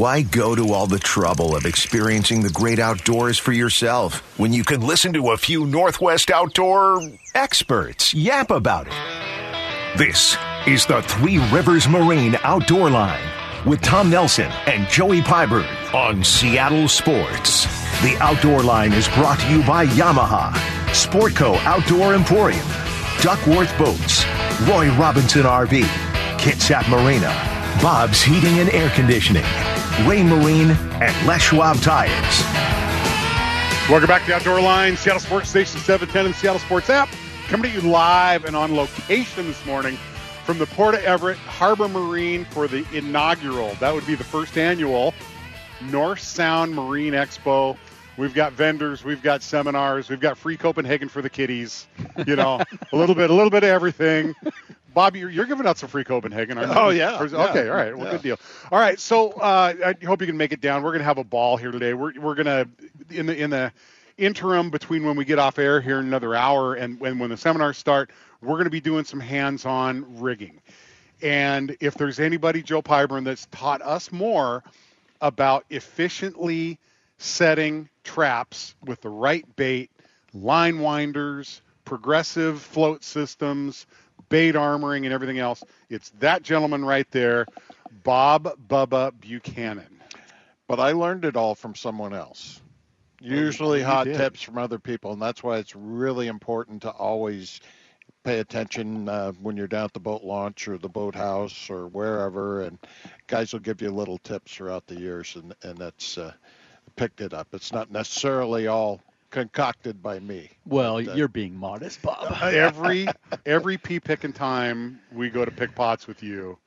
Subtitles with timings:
[0.00, 4.64] Why go to all the trouble of experiencing the great outdoors for yourself when you
[4.64, 9.98] can listen to a few Northwest outdoor experts yap about it?
[9.98, 13.20] This is the Three Rivers Marine Outdoor Line
[13.66, 17.66] with Tom Nelson and Joey Pyburn on Seattle Sports.
[18.00, 20.50] The Outdoor Line is brought to you by Yamaha,
[20.94, 22.66] Sportco Outdoor Emporium,
[23.20, 24.24] Duckworth Boats,
[24.62, 25.82] Roy Robinson RV,
[26.38, 29.44] Kitsap Marina, Bob's Heating and Air Conditioning,
[30.04, 32.10] Raymarine, and Les Schwab Tires.
[33.88, 37.08] Welcome back to the Outdoor Line, Seattle Sports Station 710 and Seattle Sports app.
[37.48, 39.96] Coming to you live and on location this morning
[40.44, 44.58] from the Port of Everett Harbor Marine for the inaugural, that would be the first
[44.58, 45.14] annual
[45.90, 47.78] North Sound Marine Expo.
[48.16, 51.86] We've got vendors, we've got seminars, we've got free Copenhagen for the kiddies.
[52.26, 52.60] You know,
[52.92, 54.34] a little bit, a little bit of everything.
[54.94, 56.76] Bob, you're, you're giving out some free Copenhagen, aren't you?
[56.78, 57.18] Oh yeah.
[57.20, 57.70] Okay, yeah.
[57.70, 57.96] all right.
[57.96, 58.12] Well, Yeah.
[58.12, 58.38] good deal.
[58.72, 60.82] All right, so uh, I hope you can make it down.
[60.82, 61.94] We're gonna have a ball here today.
[61.94, 62.66] We're we're gonna
[63.10, 63.72] in the in the
[64.18, 67.36] interim between when we get off air here in another hour and when when the
[67.36, 68.10] seminars start,
[68.42, 70.60] we're gonna be doing some hands-on rigging.
[71.22, 74.64] And if there's anybody, Joe Pyburn, that's taught us more
[75.20, 76.78] about efficiently
[77.18, 79.90] setting traps with the right bait,
[80.32, 83.86] line winders, progressive float systems,
[84.30, 87.46] bait armoring, and everything else, it's that gentleman right there,
[88.02, 90.00] Bob Bubba Buchannan.
[90.66, 92.60] But I learned it all from someone else.
[93.20, 94.16] Usually hot did.
[94.16, 97.60] tips from other people, and that's why it's really important to always
[98.24, 102.62] pay attention uh, when you're down at the boat launch or the boathouse or wherever.
[102.62, 102.78] And
[103.26, 106.32] guys will give you little tips throughout the years, and and that's uh,
[106.96, 107.48] picked it up.
[107.52, 110.50] It's not necessarily all concocted by me.
[110.66, 112.36] Well, But, uh, you're being modest, Bob.
[112.42, 113.08] every
[113.46, 116.58] every pea picking time we go to pick pots with you,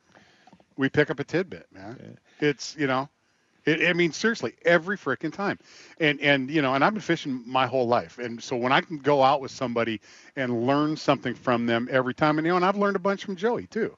[0.77, 2.17] we pick up a tidbit, man.
[2.39, 3.09] It's you know,
[3.65, 5.59] it, I mean seriously, every freaking time,
[5.99, 8.81] and and you know, and I've been fishing my whole life, and so when I
[8.81, 10.01] can go out with somebody
[10.35, 13.25] and learn something from them every time, and you know, and I've learned a bunch
[13.25, 13.95] from Joey too,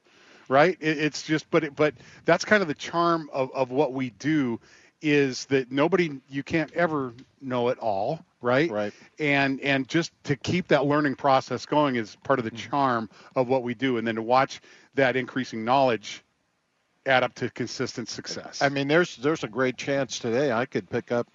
[0.49, 0.77] right?
[0.79, 1.93] It, it's just, but it, but
[2.25, 4.59] that's kind of the charm of of what we do
[5.01, 8.93] is that nobody you can't ever know it all right Right.
[9.19, 13.47] and and just to keep that learning process going is part of the charm of
[13.49, 14.61] what we do and then to watch
[14.93, 16.23] that increasing knowledge
[17.05, 20.89] add up to consistent success I mean, there's there's a great chance today I could
[20.89, 21.27] pick up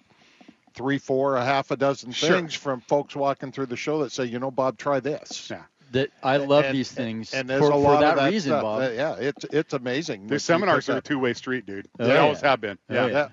[0.73, 2.29] three, four, a half a dozen Sure.
[2.31, 5.49] things from folks walking through the show that say, you know, Bob, try this.
[5.51, 8.23] yeah That I love And- these things and there's for, a for lot that, of
[8.23, 8.63] that reason, stuff.
[8.63, 8.81] Bob.
[8.81, 10.27] Uh, yeah, it's it's amazing.
[10.27, 12.19] the seminars are a two-way street dude Oh, they yeah.
[12.21, 13.27] always have been Oh, yeah, yeah.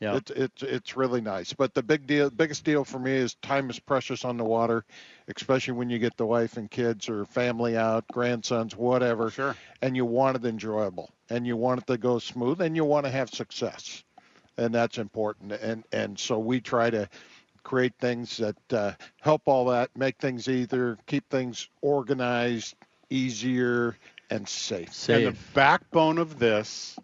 [0.00, 1.54] Yeah, it's it's it's really nice.
[1.54, 4.84] But the big deal, biggest deal for me is time is precious on the water,
[5.28, 9.30] especially when you get the wife and kids or family out, grandsons, whatever.
[9.30, 12.84] sure And you want it enjoyable, and you want it to go smooth, and you
[12.84, 14.04] want to have success,
[14.58, 15.52] and that's important.
[15.52, 17.08] And and so we try to
[17.62, 18.92] create things that uh,
[19.22, 22.74] help all that, make things either keep things organized,
[23.08, 23.96] easier,
[24.28, 24.92] and safe.
[24.92, 25.16] safe.
[25.16, 26.98] and the backbone of this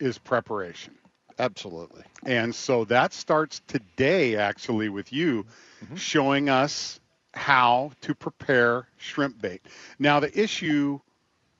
[0.00, 0.94] is preparation
[1.38, 2.02] Absolutely.
[2.24, 5.44] And so that starts today, actually, with you
[5.84, 5.96] mm-hmm.
[5.96, 7.00] showing us
[7.32, 9.62] how to prepare shrimp bait.
[9.98, 11.00] Now, the issue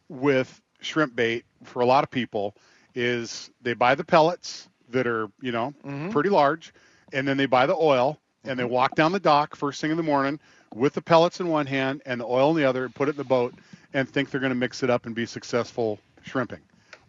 [0.08, 2.54] with shrimp bait for a lot of people
[2.94, 6.10] is they buy the pellets that are, you know, mm-hmm.
[6.10, 6.72] pretty large,
[7.12, 8.72] and then they buy the oil and they mm-hmm.
[8.72, 10.38] walk down the dock first thing in the morning
[10.74, 13.12] with the pellets in one hand and the oil in the other and put it
[13.12, 13.54] in the boat
[13.94, 16.60] and think they're going to mix it up and be successful shrimping.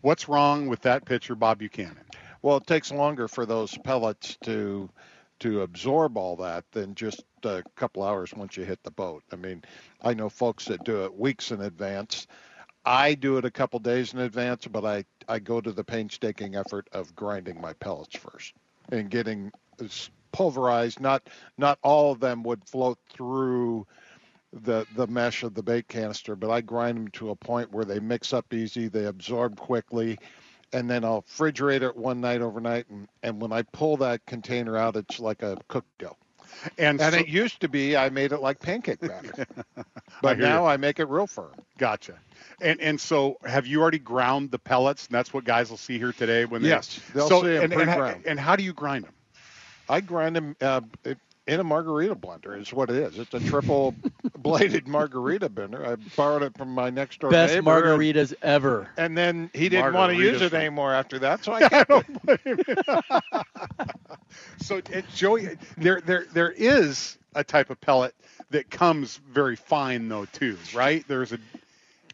[0.01, 1.97] What's wrong with that picture, Bob Buchannan?
[2.45, 4.87] Well, it takes longer for those pellets to
[5.39, 9.23] to absorb all that than just a couple hours once you hit the boat.
[9.33, 9.63] I mean,
[10.03, 12.27] I know folks that do it weeks in advance.
[12.85, 16.55] I do it a couple days in advance, but I, I go to the painstaking
[16.55, 18.53] effort of grinding my pellets first
[18.91, 19.51] and getting
[20.31, 20.99] pulverized.
[20.99, 23.87] Not not all of them would float through
[24.53, 27.85] the the mesh of the bait canister, but I grind them to a point where
[27.85, 30.19] they mix up easy, they absorb quickly,
[30.73, 34.77] and then I'll refrigerate it one night overnight, and, and when I pull that container
[34.77, 36.17] out, it's like a cooked dough.
[36.77, 39.45] And, And so- it used to be I made it like pancake batter,
[40.21, 40.69] but hear now you.
[40.69, 41.51] I make it real firm.
[41.77, 42.17] Gotcha.
[42.61, 45.07] And and so have you already ground the pellets?
[45.07, 47.63] And that's what guys will see here today when they Yes, they'll so, see 'em
[47.63, 48.23] and, and, pre-ground.
[48.25, 49.13] and how do you grind them?
[49.89, 50.81] I grind them uh,
[51.47, 52.59] in a margarita blender.
[52.59, 53.19] Is what it is.
[53.19, 53.93] It's a triple
[54.37, 55.85] bladed margarita blender.
[55.87, 57.77] I borrowed it from my next door Best neighbor.
[57.77, 58.89] and- margaritas ever.
[58.97, 61.91] And then he didn't want to use it anymore after that, so I kept
[62.27, 62.77] it.
[64.61, 68.13] So uh, Joey, there there there is a type of pellet
[68.49, 71.05] that comes very fine though too, right?
[71.07, 71.37] There's a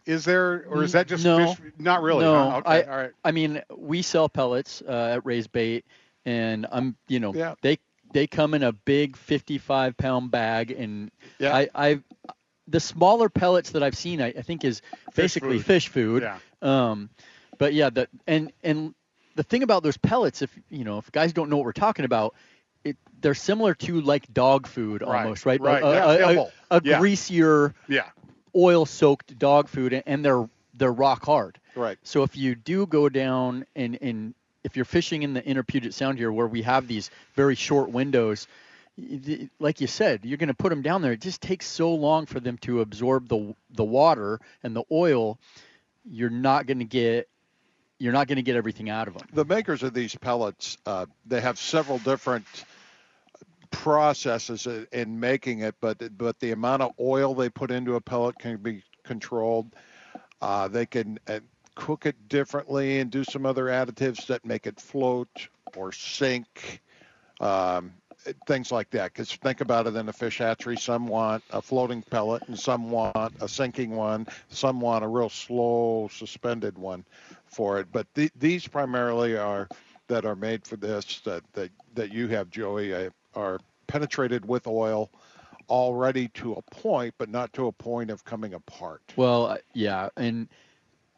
[0.06, 1.72] Is there, or is that just no, fish?
[1.80, 2.24] Not really.
[2.26, 2.58] No, huh?
[2.58, 3.12] Okay, I, all right.
[3.24, 5.86] I mean, we sell pellets uh, at Raised Bait,
[6.26, 7.56] and I'm, you know, Yeah.
[7.62, 7.80] they
[8.14, 11.56] they come in a big 55 pound bag, and Yeah.
[11.56, 12.00] I, I,
[12.68, 14.82] the smaller pellets that I've seen, I, I think is
[15.16, 15.66] basically food.
[15.66, 16.24] fish food.
[16.24, 16.38] Yeah.
[16.62, 17.10] Um,
[17.58, 18.94] but yeah, the and and
[19.36, 22.06] the thing about those pellets, if you know, if guys don't know what we're talking
[22.06, 22.36] about,
[22.84, 25.62] it they're similar to like dog food almost, right?
[25.62, 26.30] right, A, yeah,
[26.72, 27.00] a- a- Yeah.
[27.00, 28.10] greasier, Yeah.
[28.56, 31.60] oil-soaked dog food, and- and they're they're rock hard.
[31.76, 31.98] Right.
[32.04, 35.94] So if you do go down and and if you're fishing in the inner Puget
[35.94, 38.48] Sound here, where we have these very short windows,
[39.60, 41.14] like you said, you're going to put them down there.
[41.14, 45.40] It just takes so long for them to absorb the the water and the oil.
[46.04, 47.28] You're not going to get
[47.98, 49.28] you're not going to get everything out of them.
[49.32, 52.46] The makers of these pellets, uh, they have several different
[53.70, 58.38] processes in making it, but but the amount of oil they put into a pellet
[58.38, 59.68] can be controlled.
[60.42, 61.40] Uh, they can uh,
[61.82, 66.80] cook it differently and do some other additives that make it float or sink,
[67.40, 67.92] um,
[68.46, 69.12] things like that.
[69.12, 72.92] Because think about it in a fish hatchery, some want a floating pellet and some
[72.92, 74.28] want a sinking one.
[74.50, 77.04] Some want a real slow suspended one
[77.48, 77.88] for it.
[77.92, 79.68] But th- these primarily are
[80.08, 84.68] that are made for this that that, that you have, Joey, uh, are penetrated with
[84.68, 85.10] oil
[85.68, 89.02] already to a point, but not to a point of coming apart.
[89.16, 90.48] Well, uh, yeah, and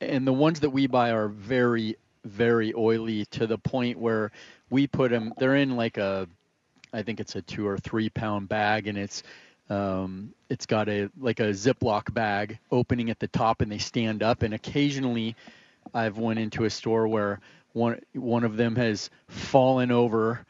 [0.09, 4.31] and the ones that we buy are very very oily to the point where
[4.69, 5.33] we put them.
[5.37, 6.27] They're in like a,
[6.93, 9.23] I think it's a two or three pound bag, and it's
[9.69, 14.23] um, it's got a like a Ziploc bag opening at the top, and they stand
[14.23, 14.43] up.
[14.43, 15.35] And occasionally,
[15.93, 17.39] I've went into a store where
[17.73, 20.45] one one of them has fallen over.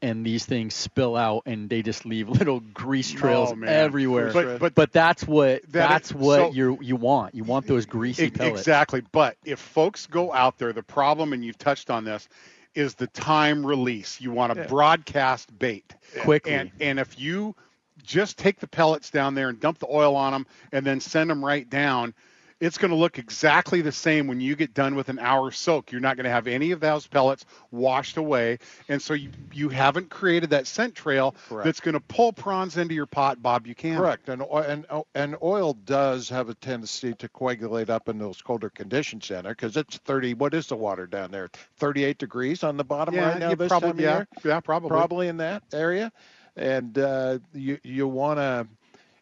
[0.00, 4.32] And these things spill out, and they just leave little grease trails Oh, everywhere.
[4.32, 7.34] But but But that's what That that's is- what so- you you want.
[7.34, 8.60] You want those greasy E- pellets.
[8.60, 9.02] Exactly.
[9.10, 12.28] But if folks go out there, the problem, and you've touched on this,
[12.74, 14.20] is the time release.
[14.20, 14.66] You want to Yeah.
[14.68, 16.52] broadcast bait Quickly.
[16.52, 17.56] And and if you
[18.04, 21.28] just take the pellets down there and dump the oil on them, and then send
[21.28, 22.14] them right down.
[22.60, 25.92] It's going to look exactly the same when you get done with an hour soak.
[25.92, 28.58] You're not going to have any of those pellets washed away,
[28.88, 31.64] and so you, you haven't created that scent trail Correct.
[31.64, 33.98] that's going to pull prawns into your pot, Bob Buchannan.
[33.98, 38.70] Correct, and and and oil does have a tendency to coagulate up in those colder
[38.70, 40.34] conditions down there because it's 30.
[40.34, 41.50] What is the water down there?
[41.76, 44.28] 38 degrees on the bottom Yeah, right now this probably, time of yeah, year.
[44.44, 44.88] yeah, probably.
[44.88, 46.10] Probably in that area,
[46.56, 48.66] and uh, you you want to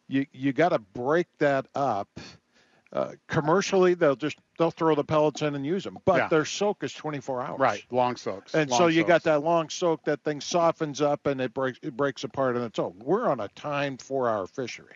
[0.08, 2.08] you you got to break that up.
[2.92, 6.28] Uh, commercially, they'll just they'll throw the pellets in and use them, but Yeah.
[6.28, 7.58] their soak is 24 hours.
[7.58, 8.54] Right, long soaks.
[8.54, 11.78] And long so you got that long soak, that thing softens up and it breaks
[11.82, 12.94] it breaks apart on its own.
[13.04, 14.94] We're on a timed four hour fishery.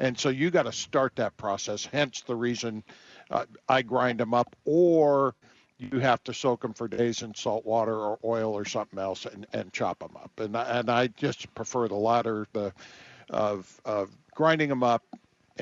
[0.00, 1.84] And so you got to start that process.
[1.84, 2.82] Hence the reason
[3.30, 5.34] uh, I grind them up, or
[5.78, 9.26] you have to soak them for days in salt water or oil or something else
[9.26, 10.32] and, and chop them up.
[10.38, 12.72] And I, and I just prefer the latter, the
[13.30, 15.02] of of grinding them up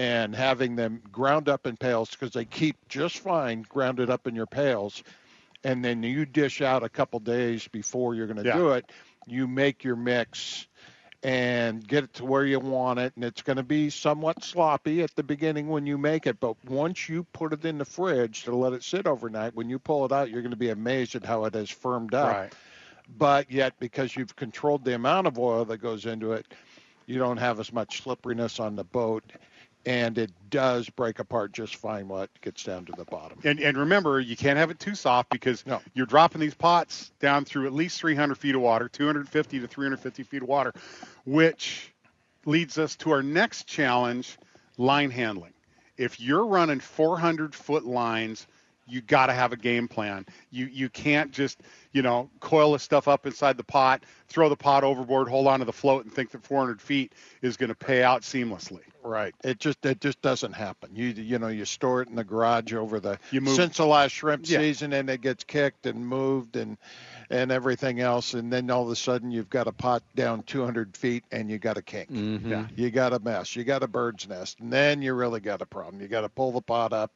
[0.01, 4.35] and having them ground up in pails because they keep just fine grounded up in
[4.35, 5.03] your pails
[5.63, 8.57] and then you dish out a couple days before you're going to Yeah.
[8.57, 8.91] do it
[9.27, 10.67] you make your mix
[11.23, 15.03] and get it to where you want it and it's going to be somewhat sloppy
[15.03, 18.45] at the beginning when you make it but once you put it in the fridge
[18.45, 21.15] to let it sit overnight when you pull it out you're going to be amazed
[21.15, 22.53] at how it has firmed up Right.
[23.19, 26.47] but yet because you've controlled the amount of oil that goes into it
[27.07, 29.25] you don't have as much slipperiness on the boat
[29.87, 33.61] and it does break apart just fine when it gets down to the bottom And,
[33.61, 35.81] and remember, you can't have it too soft because No.
[35.95, 40.23] you're dropping these pots down through at least 300 feet of water, 250 to 350
[40.25, 40.75] feet of water,
[41.25, 41.93] which
[42.45, 44.39] leads us to our next challenge
[44.77, 45.53] line handling.
[45.97, 48.47] If you're running 400 foot lines,
[48.87, 50.27] you got to have a game plan.
[50.51, 51.61] You you can't just
[51.93, 55.61] you know coil the stuff up inside the pot, throw the pot overboard, hold on
[55.61, 58.81] to the float, and think that 400 feet is going to pay out seamlessly.
[59.03, 59.35] Right.
[59.43, 60.91] It just it just doesn't happen.
[60.95, 63.87] You you know you store it in the garage over the You move- since the
[63.87, 64.59] last shrimp Yeah.
[64.59, 66.77] season and it gets kicked and moved and
[67.31, 70.97] and everything else and then all of a sudden you've got a pot down 200
[70.97, 72.11] feet and you got a kink.
[72.11, 72.47] Mhm.
[72.51, 72.67] Yeah.
[72.77, 73.55] You got a mess.
[73.57, 76.03] You got a bird's nest and then you really got a problem.
[76.03, 77.11] You got to pull the pot up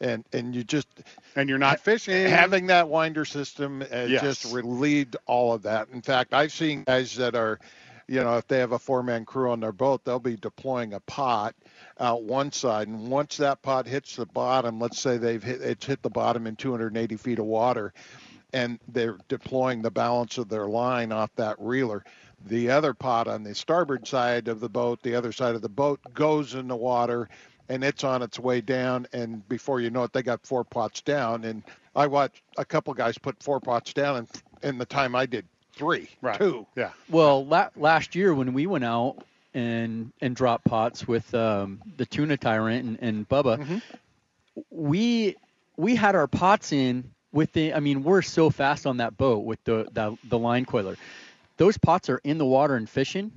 [0.00, 0.88] and and you just
[1.36, 2.26] And you're not fishing.
[2.26, 4.16] having that winder system uh, Yes.
[4.20, 5.88] just relieved all of that.
[5.92, 7.58] In fact, I've seen guys that are,
[8.08, 11.00] you know, if they have a four-man crew on their boat, they'll be deploying a
[11.00, 11.54] pot
[12.00, 15.86] out one side, and once that pot hits the bottom, let's say they've hit it's
[15.86, 17.92] hit the bottom in 280 feet of water,
[18.52, 22.04] and they're deploying the balance of their line off that reeler.
[22.46, 25.68] The other pot on the starboard side of the boat, the other side of the
[25.68, 27.28] boat, goes in the water
[27.68, 29.06] and it's on its way down.
[29.12, 31.44] And before you know it, they got four pots down.
[31.44, 31.62] And
[31.94, 34.28] I watched a couple guys put four pots down, and
[34.62, 35.44] in the time I did
[35.74, 36.38] three, Right.
[36.38, 36.66] two.
[36.76, 36.90] Yeah.
[37.10, 39.16] Well, la- last year when we went out
[39.54, 43.82] and and dropped pots with um, the tuna tyrant and, and Bubba, Mhm.
[44.70, 45.36] we
[45.76, 47.74] we had our pots in with the.
[47.74, 50.96] I mean, we're so fast on that boat with the the, the line coiler.
[51.58, 53.32] Those pots are in the water and fishing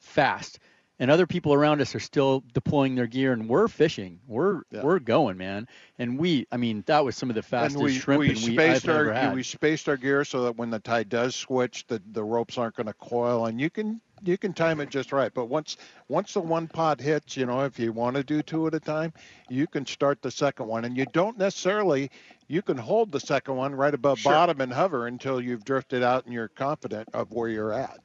[0.00, 0.58] fast.
[1.00, 4.18] And other people around us are still deploying their gear, and we're fishing.
[4.26, 4.82] We're Yeah.
[4.82, 5.68] we're going, man.
[5.98, 8.54] And we, I mean, that was some of the fastest and we, shrimping we we,
[8.54, 9.34] spaced our ever had.
[9.34, 12.74] we spaced our gear so that when the tide does switch, the, the ropes aren't
[12.74, 15.32] going to coil, and you can you can time it just right.
[15.32, 15.76] But once
[16.08, 18.80] once the one pot hits, you know, if you want to do two at a
[18.80, 19.12] time,
[19.48, 22.10] you can start the second one, and you don't necessarily
[22.48, 24.32] you can hold the second one right above Sure.
[24.32, 28.00] bottom and hover until you've drifted out and you're confident of where you're at.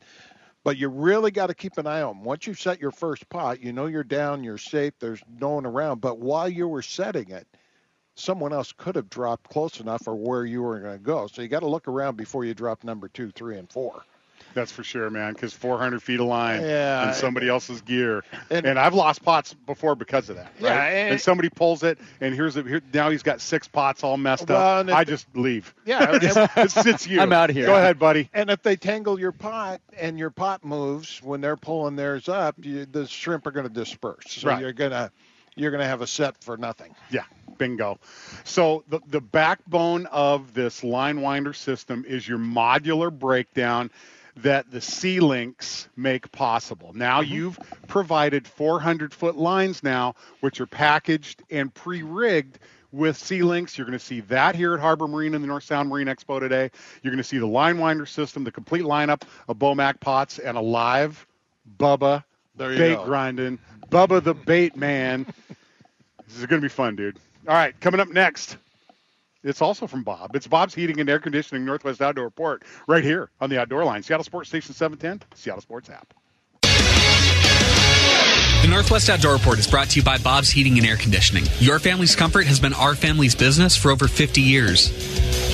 [0.64, 2.24] But you really got to keep an eye on them.
[2.24, 5.66] Once you set your first pot, you know you're down, you're safe, there's no one
[5.66, 6.00] around.
[6.00, 7.48] But while you were setting it,
[8.16, 11.28] someone else could have dropped close enough or where you were going to go.
[11.28, 14.04] So you got to look around before you drop number two, three, and four.
[14.54, 15.34] That's for sure, man.
[15.34, 17.08] Because 400 feet of line Yeah.
[17.08, 20.52] and somebody else's gear, And- and, I've lost pots before because of that.
[20.60, 20.70] Right?
[20.70, 24.04] Yeah, and, and- somebody pulls it, and here's the here, now he's got six pots
[24.04, 24.88] all messed Well, up.
[24.90, 25.74] if I the- just leave.
[25.86, 26.38] Yeah, it's,
[26.78, 27.20] it's, it's you.
[27.20, 27.66] I'm out of here.
[27.66, 28.30] Go ahead, buddy.
[28.34, 32.56] And if they tangle your pot and your pot moves when they're pulling theirs up,
[32.62, 34.26] you, the shrimp are going to disperse.
[34.28, 34.62] So Right.
[34.62, 35.12] you're gonna
[35.56, 36.96] you're gonna have a set for nothing.
[37.12, 37.24] Yeah,
[37.58, 38.00] bingo.
[38.44, 43.92] So the the backbone of this line winder system is your modular breakdown
[44.38, 46.92] that the Sea Links make possible.
[46.94, 47.34] Now mm-hmm.
[47.34, 52.60] you've provided 400 foot lines now, which are packaged and pre-rigged
[52.92, 53.78] with Sea Links.
[53.78, 56.40] You're going to see that here at Harbor Marine in the North Sound Marine Expo
[56.40, 56.72] today.
[57.02, 60.58] You're going to see the line winder system, the complete lineup of Beau-Mac pots, and
[60.58, 61.26] a live
[61.78, 62.24] Bubba
[62.56, 63.06] There you bait go.
[63.06, 63.60] grinding.
[63.90, 65.26] Bubba the bait man.
[66.26, 67.20] This is going to be fun, dude.
[67.48, 68.58] All right, coming up next.
[69.44, 70.36] It's also from Bob.
[70.36, 74.02] It's Bob's Heating and Air Conditioning Northwest Outdoor Report right here on the Outdoor Line.
[74.02, 76.14] Seattle Sports Station 710, Seattle Sports app.
[78.62, 81.44] The Northwest Outdoor Report is brought to you by Bob's Heating and Air Conditioning.
[81.60, 84.92] Your family's comfort has been our family's business for over 50 years.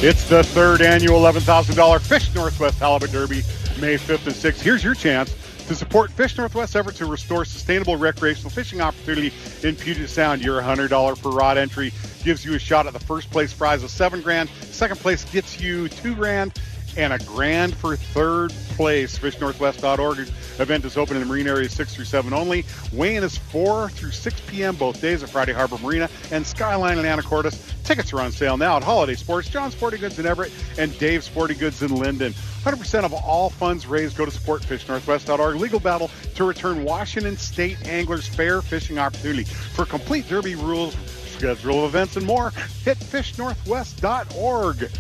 [0.04, 3.42] It's the third annual $11,000 Fish Northwest Halibut Derby,
[3.82, 4.62] May 5th and 6th.
[4.62, 5.34] Here's your chance
[5.70, 10.44] to support Fish Northwest effort to restore sustainable recreational fishing opportunity in Puget Sound.
[10.44, 13.92] Your $100 per rod entry gives you a shot at the first place prize of
[13.92, 14.50] seven grand.
[14.72, 16.60] Second place gets you two grand
[16.98, 19.20] and a grand for third place.
[19.20, 20.20] FishNorthwest.org
[20.60, 22.66] event is open in the marine area 6 through 7 only.
[22.92, 24.76] Weigh-in is 4 through 6 p.m.
[24.76, 27.60] both days at Friday Harbor Marina and Skyline in Anacortes.
[27.84, 31.24] Tickets are on sale now at Holiday Sports, John Sporting Goods in Everett, and Dave
[31.24, 32.34] Sporting Goods in Lynden.
[32.64, 37.88] 100% of all funds raised go to support FishNorthwest.org legal battle to return Washington State
[37.88, 39.46] anglers fair fishing opportunity.
[39.46, 40.96] For complete derby rules,
[41.28, 42.52] schedule of events, and more,
[42.84, 44.92] hit FishNorthwest.org.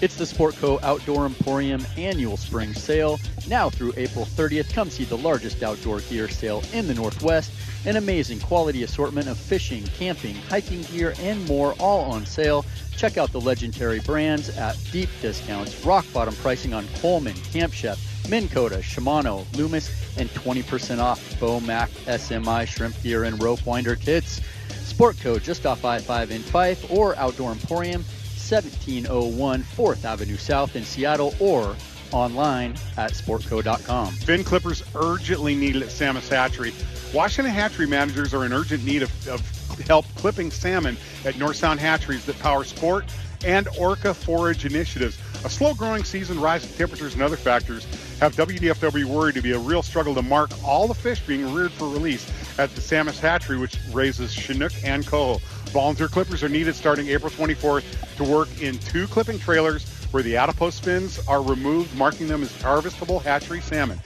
[0.00, 3.18] It's the Sportco Outdoor Emporium annual spring sale.
[3.48, 7.50] Now through April 30th, come see the largest outdoor gear sale in the Northwest.
[7.84, 12.64] An amazing quality assortment of fishing, camping, hiking gear, and more all on sale.
[12.96, 17.98] Check out the legendary brands at deep discounts, rock bottom pricing on Coleman, Camp Chef,
[18.28, 24.40] Minn Kota, Shimano, Loomis, and 20% off Beau-Mac, SMI, shrimp gear, and rope winder kits.
[24.68, 28.04] Sportco just off I-5 in Fife or Outdoor Emporium,
[28.50, 31.76] 1701 4th Avenue South in Seattle or
[32.12, 34.12] online at sportco.com.
[34.14, 36.72] Fin clippers urgently needed at Samish Hatchery.
[37.12, 39.40] Washington hatchery managers are in urgent need of, of
[39.86, 43.04] help clipping salmon at North Sound hatcheries that power sport
[43.44, 45.18] and orca forage initiatives.
[45.44, 47.86] A slow growing season, rising temperatures, and other factors
[48.18, 51.70] have WDFW worried to be a real struggle to mark all the fish being reared
[51.70, 52.28] for release
[52.58, 55.40] at the Samish hatchery, which raises Chinook and coho.
[55.70, 60.36] Volunteer clippers are needed starting April 24th to work in two clipping trailers where the
[60.36, 64.00] adipose fins are removed, marking them as harvestable hatchery salmon.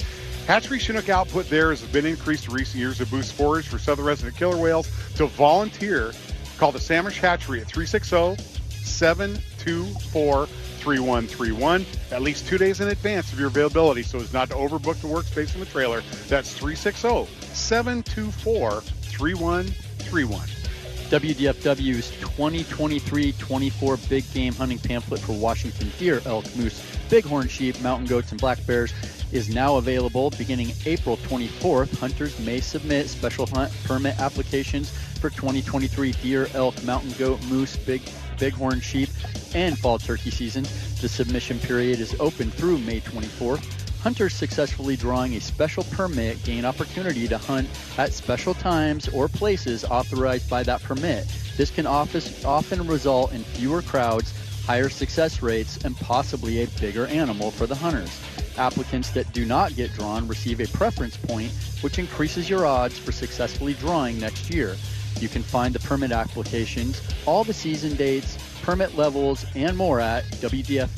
[0.46, 4.04] Hatchery Chinook output there has been increased in recent years to boost forage for southern
[4.04, 4.90] resident killer whales.
[5.16, 6.12] To volunteer,
[6.58, 8.42] call the Samish Hatchery at 360
[8.82, 14.56] 724 3131 at least two days in advance of your availability so as not to
[14.56, 16.02] overbook the workspace in the trailer.
[16.28, 20.61] That's 360 724 3131.
[21.12, 28.30] WDFW's 2023-24 big game hunting pamphlet for Washington deer, elk, moose, bighorn sheep, mountain goats,
[28.30, 28.94] and black bears
[29.30, 31.94] is now available beginning April 24th.
[31.98, 38.00] Hunters may submit special hunt permit applications for 2023 deer, elk, mountain goat, moose, big
[38.40, 39.10] bighorn sheep,
[39.54, 40.64] and fall turkey season.
[41.02, 43.81] The submission period is open through May 24th.
[44.02, 47.68] Hunters successfully drawing a special permit gain opportunity to hunt
[47.98, 51.24] at special times or places authorized by that permit.
[51.56, 54.34] This can often result in fewer crowds,
[54.66, 58.20] higher success rates, and possibly a bigger animal for the hunters.
[58.58, 63.12] Applicants that do not get drawn receive a preference point, which increases your odds for
[63.12, 64.76] successfully drawing next year.
[65.20, 70.24] You can find the permit applications, all the season dates, permit levels, and more at
[70.24, 70.88] wdfw.wa.gov.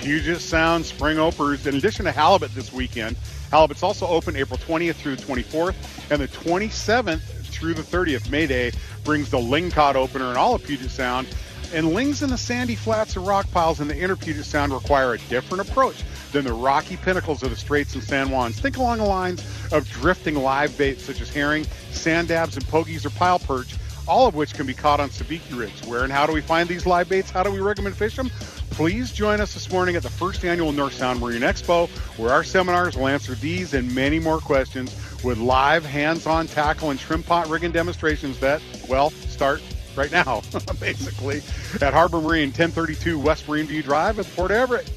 [0.00, 3.16] Puget Sound Spring Opers, in addition to halibut this weekend,
[3.50, 5.74] halibut's also open April 20th through the 24th,
[6.10, 8.30] and the 27th through the 30th.
[8.30, 8.72] May Day
[9.04, 11.28] brings the Lingcod opener in all of Puget Sound.
[11.72, 15.14] And lings in the sandy flats and rock piles in the inner Puget Sound require
[15.14, 18.60] a different approach than the rocky pinnacles of the Straits and San Juans.
[18.60, 23.04] Think along the lines of drifting live baits such as herring, sand dabs, and pogies
[23.04, 23.74] or pile perch
[24.06, 25.86] all of which can be caught on sabiki rigs.
[25.86, 27.30] Where and how do we find these live baits?
[27.30, 28.30] How do we and fish them?
[28.70, 32.42] Please join us this morning at the first annual North Sound Marine Expo, where our
[32.42, 37.48] seminars will answer these and many more questions with live hands-on tackle and shrimp pot
[37.48, 39.62] rigging demonstrations that, well, start
[39.96, 40.42] right now,
[40.80, 41.42] basically,
[41.80, 44.90] at Harbor Marine, 1032 West Marine View Drive at Port Everett.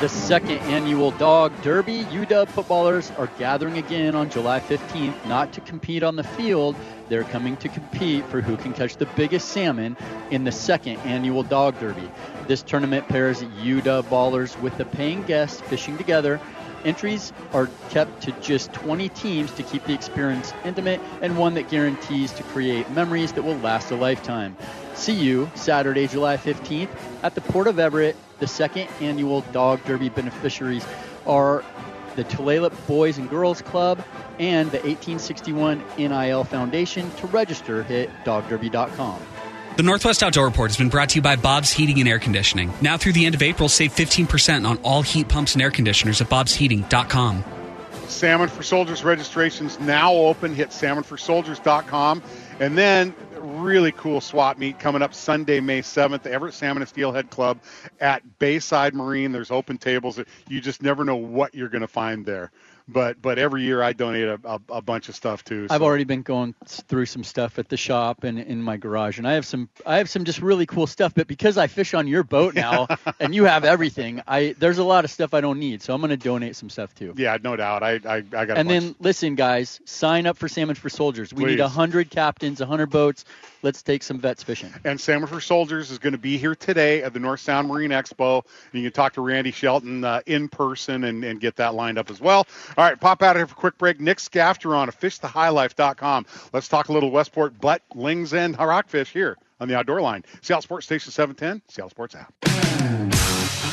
[0.00, 5.60] The second annual Dog Derby, UW footballers are gathering again on July 15th, not to
[5.60, 6.76] compete on the field.
[7.08, 9.96] They're coming to compete for who can catch the biggest salmon
[10.30, 12.10] in the second annual Dog Derby.
[12.46, 16.40] This tournament pairs UW ballers with the paying guests fishing together.
[16.84, 21.68] Entries are kept to just 20 teams to keep the experience intimate and one that
[21.68, 24.56] guarantees to create memories that will last a lifetime.
[24.94, 26.90] See you Saturday, July 15th
[27.22, 28.16] at the Port of Everett.
[28.38, 30.84] The second annual Dog Derby beneficiaries
[31.26, 31.64] are
[32.16, 34.02] the Tulalip Boys and Girls Club
[34.38, 37.10] and the 1861 NIL Foundation.
[37.16, 39.20] To register, hit dogderby.com.
[39.76, 42.72] The Northwest Outdoor Report has been brought to you by Bob's Heating and Air Conditioning.
[42.80, 46.20] Now through the end of April, save 15% on all heat pumps and air conditioners
[46.20, 47.44] at bobsheating.com.
[48.06, 50.54] Salmon for Soldiers registrations now open.
[50.54, 52.22] Hit salmonforsoldiers.com.
[52.60, 56.88] And then really cool swap meet coming up Sunday, May 7th, the Everett Salmon and
[56.88, 57.60] Steelhead Club
[58.00, 59.32] at Bayside Marine.
[59.32, 60.20] There's open tables.
[60.48, 62.50] You just never know what you're going to find there
[62.86, 65.68] but but every year I donate a, a, a bunch of stuff too.
[65.68, 65.74] So.
[65.74, 69.26] I've already been going through some stuff at the shop and in my garage, and
[69.26, 71.14] I have some I have some just really cool stuff.
[71.14, 72.86] But because I fish on your boat now,
[73.20, 76.00] and you have everything, I there's a lot of stuff I don't need, so I'm
[76.00, 77.14] going to donate some stuff too.
[77.16, 77.82] Yeah, no doubt.
[77.82, 78.58] I I, I got.
[78.58, 81.32] And then listen, guys, sign up for Salmon for Soldiers.
[81.32, 81.56] We Please.
[81.56, 83.24] need hundred captains, hundred boats.
[83.62, 84.70] Let's take some vets fishing.
[84.84, 87.92] And Salmon for Soldiers is going to be here today at the North Sound Marine
[87.92, 88.44] Expo.
[88.72, 91.96] And you can talk to Randy Shelton uh, in person and, and get that lined
[91.96, 92.46] up as well.
[92.76, 94.00] All right, pop out of here for a quick break.
[94.00, 96.26] Nick Scafturon fishthehighlife.com.
[96.52, 100.24] Let's talk a little Westport butt, lings, and rockfish here on the Outdoor Line.
[100.42, 102.32] Seattle Sports Station 710, Seattle Sports app.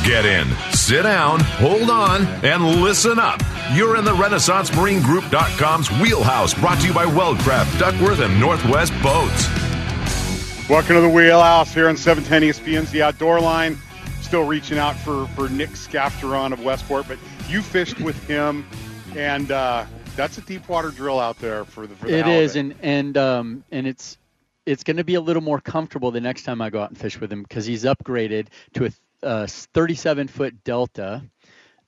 [0.06, 3.42] Get in, sit down, hold on, and listen up.
[3.74, 9.48] You're in the RenaissanceMarineGroup.com's wheelhouse, brought to you by Weldcraft, Duckworth, and Northwest Boats.
[10.70, 13.78] Welcome to the wheelhouse here on 710 ESPN's The Outdoor Line.
[14.22, 18.66] Still reaching out for, for Nick Scafturon of Westport, but you fished with him,
[19.16, 21.96] and uh, that's a deep water drill out there for the.
[21.96, 24.18] For the it is, and and um, and it's
[24.66, 26.98] it's going to be a little more comfortable the next time I go out and
[26.98, 28.92] fish with him because he's upgraded to a
[29.24, 31.24] uh, 37 foot Delta,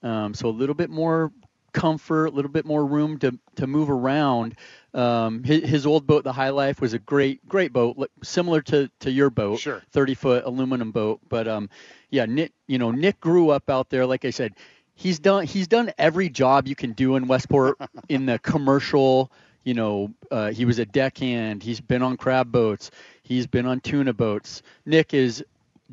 [0.01, 1.31] um, so a little bit more
[1.73, 4.55] comfort, a little bit more room to to move around.
[4.93, 8.91] Um, his, his, old boat, the High Life, was a great, great boat, similar to,
[8.99, 9.81] to your boat, sure.
[9.91, 11.19] 30 foot aluminum boat.
[11.27, 11.67] But um,
[12.11, 14.05] yeah, Nick, you know, Nick grew up out there.
[14.05, 14.53] Like I said,
[14.95, 17.77] he's done he's done every job you can do in Westport
[18.09, 19.31] in the commercial.
[19.63, 21.63] You know, uh, he was a deckhand.
[21.63, 22.91] He's been on crab boats.
[23.21, 24.61] He's been on tuna boats.
[24.85, 25.43] Nick is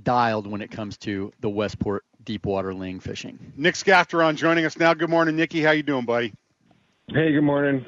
[0.02, 3.52] dialed when it comes to the Westport deep water ling fishing.
[3.56, 4.92] Nick Scafturon joining us now.
[4.94, 5.60] Good morning, Nicky.
[5.62, 6.32] How you doing, buddy?
[7.08, 7.84] Hey, good morning.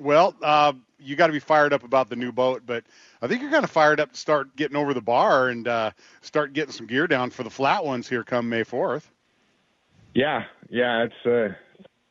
[0.00, 2.84] Well, uh, you got to be fired up about the new boat, but
[3.22, 5.90] I think you're kind of fired up to start getting over the bar and uh,
[6.20, 9.04] start getting some gear down for the flat ones here come May 4th.
[10.16, 11.54] Yeah, yeah, it's uh,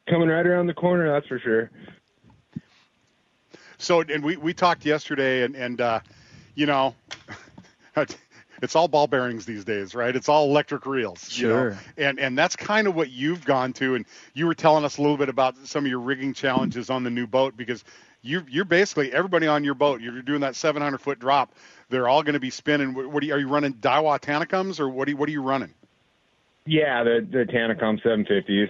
[0.08, 1.72] coming right around the corner, that's for sure.
[3.80, 6.02] So, and we, we talked yesterday, and, and uh,
[6.54, 6.94] you know,
[8.62, 10.16] it's all ball bearings these days, right?
[10.16, 11.32] It's all electric reels.
[11.32, 11.50] Sure.
[11.50, 11.78] You know?
[11.98, 13.96] And and that's kind of what you've gone to.
[13.96, 17.04] And you were telling us a little bit about some of your rigging challenges on
[17.04, 17.84] the new boat because
[18.22, 20.00] you you're basically everybody on your boat.
[20.00, 21.54] You're doing that 700 foot drop.
[21.90, 22.94] They're all going to be spinning.
[22.94, 25.42] What are you, are you running Daiwa Tanacoms or what are you, what are you
[25.42, 25.74] running?
[26.66, 28.70] Yeah, the the Tanacom 750s.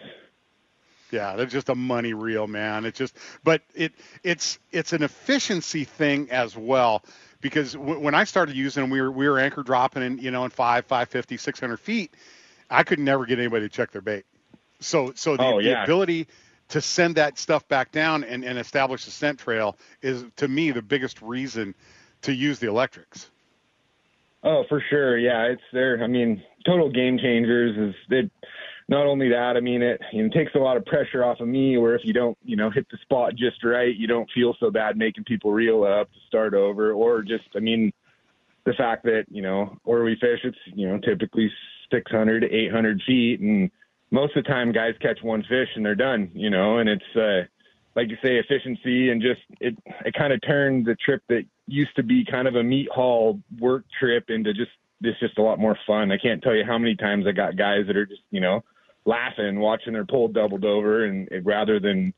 [1.11, 2.83] Yeah, they're just a money reel, man.
[2.85, 7.03] It's just, but it it's it's an efficiency thing as well
[7.41, 10.31] because w- when I started using them, we were we were anchor dropping in you
[10.31, 12.11] know in five, five fifty, six hundred feet,
[12.69, 14.25] I could never get anybody to check their bait.
[14.79, 16.27] So so the, Oh, the ability
[16.69, 20.71] to send that stuff back down and, and establish a scent trail is to me
[20.71, 21.75] the biggest reason
[22.23, 23.29] to use the electrics.
[24.45, 25.17] Oh, for sure.
[25.17, 26.01] Yeah, it's there.
[26.03, 28.31] I mean, total game changers is it.
[28.87, 31.47] Not only that, I mean, it you know, takes a lot of pressure off of
[31.47, 31.75] me.
[31.79, 34.69] Where if you don't, you know, hit the spot just right, you don't feel so
[34.69, 37.91] bad making people reel up to start over, or just, I mean,
[38.65, 41.51] the fact that you know where we fish, it's you know typically
[41.91, 43.71] 600 to 800 feet, and
[44.11, 46.29] most of the time guys catch one fish and they're done.
[46.35, 47.47] You know, and it's uh,
[47.95, 49.75] like you say, efficiency and just it.
[50.05, 53.39] It kind of turned the trip that used to be kind of a meat haul
[53.59, 56.11] work trip into just it's just a lot more fun.
[56.11, 58.63] I can't tell you how many times I got guys that are just you know
[59.05, 62.13] laughing watching their pole doubled over and, rather than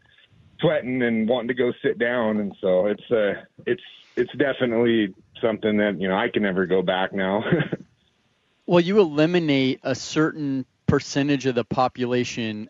[0.59, 3.33] sweating and wanting to go sit down and so it's uh
[3.65, 3.81] it's
[4.15, 7.43] it's definitely something that you know I can never go back now.
[8.67, 12.69] Well, you eliminate a certain percentage of the population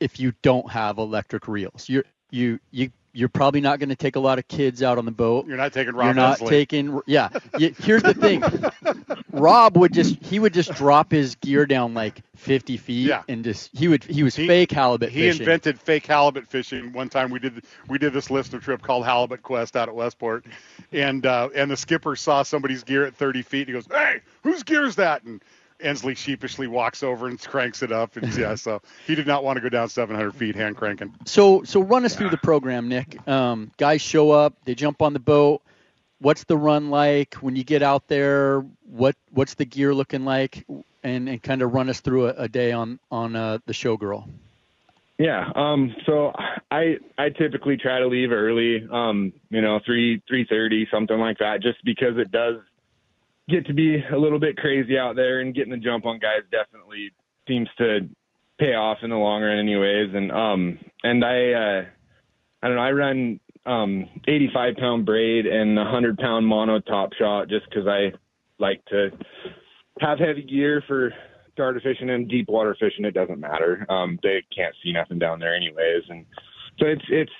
[0.00, 1.88] if you don't have electric reels.
[1.88, 5.04] You're you you you're probably not going to take a lot of kids out on
[5.04, 5.46] the boat.
[5.46, 6.48] You're not taking Rob You're not Endsley.
[6.48, 7.28] taking yeah.
[7.58, 8.42] You, here's the thing.
[9.30, 13.22] Rob would just he would just drop his gear down like 50 feet Yeah.
[13.28, 15.42] and just he would he was He- fake halibut he fishing.
[15.42, 16.92] invented fake halibut fishing.
[16.92, 20.44] One time we did we did this listener trip called Halibut Quest out at Westport,
[20.92, 23.60] and uh, and the skipper saw somebody's gear at 30 feet.
[23.60, 25.42] And he goes, "Hey, whose gear is that?" And
[25.82, 28.16] Endsley sheepishly walks over and cranks it up.
[28.16, 31.14] And yeah, so he did not want to go down 700 feet hand cranking.
[31.24, 33.26] So so run us through the program, Nick.
[33.28, 35.62] Um, guys show up, they jump on the boat.
[36.18, 38.60] What's the run like when you get out there?
[38.90, 40.64] What what's the gear looking like?
[41.02, 44.28] And and kind of run us through a, a day on on uh, the showgirl.
[45.18, 45.50] Yeah.
[45.54, 46.32] Um, so
[46.70, 48.86] I I typically try to leave early.
[48.90, 52.56] Um, you know, three three thirty, something like that, just because it does
[53.48, 56.42] get to be a little bit crazy out there, and getting the jump on guys
[56.50, 57.10] definitely
[57.48, 58.08] seems to
[58.58, 60.14] pay off in the long run, anyways.
[60.14, 61.84] And um, and I uh,
[62.62, 67.48] I don't know, I run um 85 pound braid and 100 pound mono top shot
[67.48, 68.12] just because I
[68.58, 69.10] like to
[70.00, 71.12] have heavy gear for
[71.56, 73.04] darter fishing and deep water fishing.
[73.04, 73.86] It doesn't matter.
[73.88, 76.24] Um, they can't see nothing down there anyways, and
[76.78, 77.32] so it's it's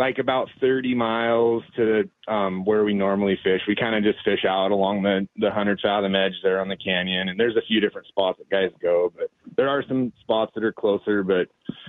[0.00, 3.60] like about 30 miles to um, where we normally fish.
[3.68, 6.76] We kind of just fish out along the the 100 fathom edge there on the
[6.76, 10.52] canyon, and there's a few different spots that guys go, but there are some spots
[10.54, 11.48] that are closer, but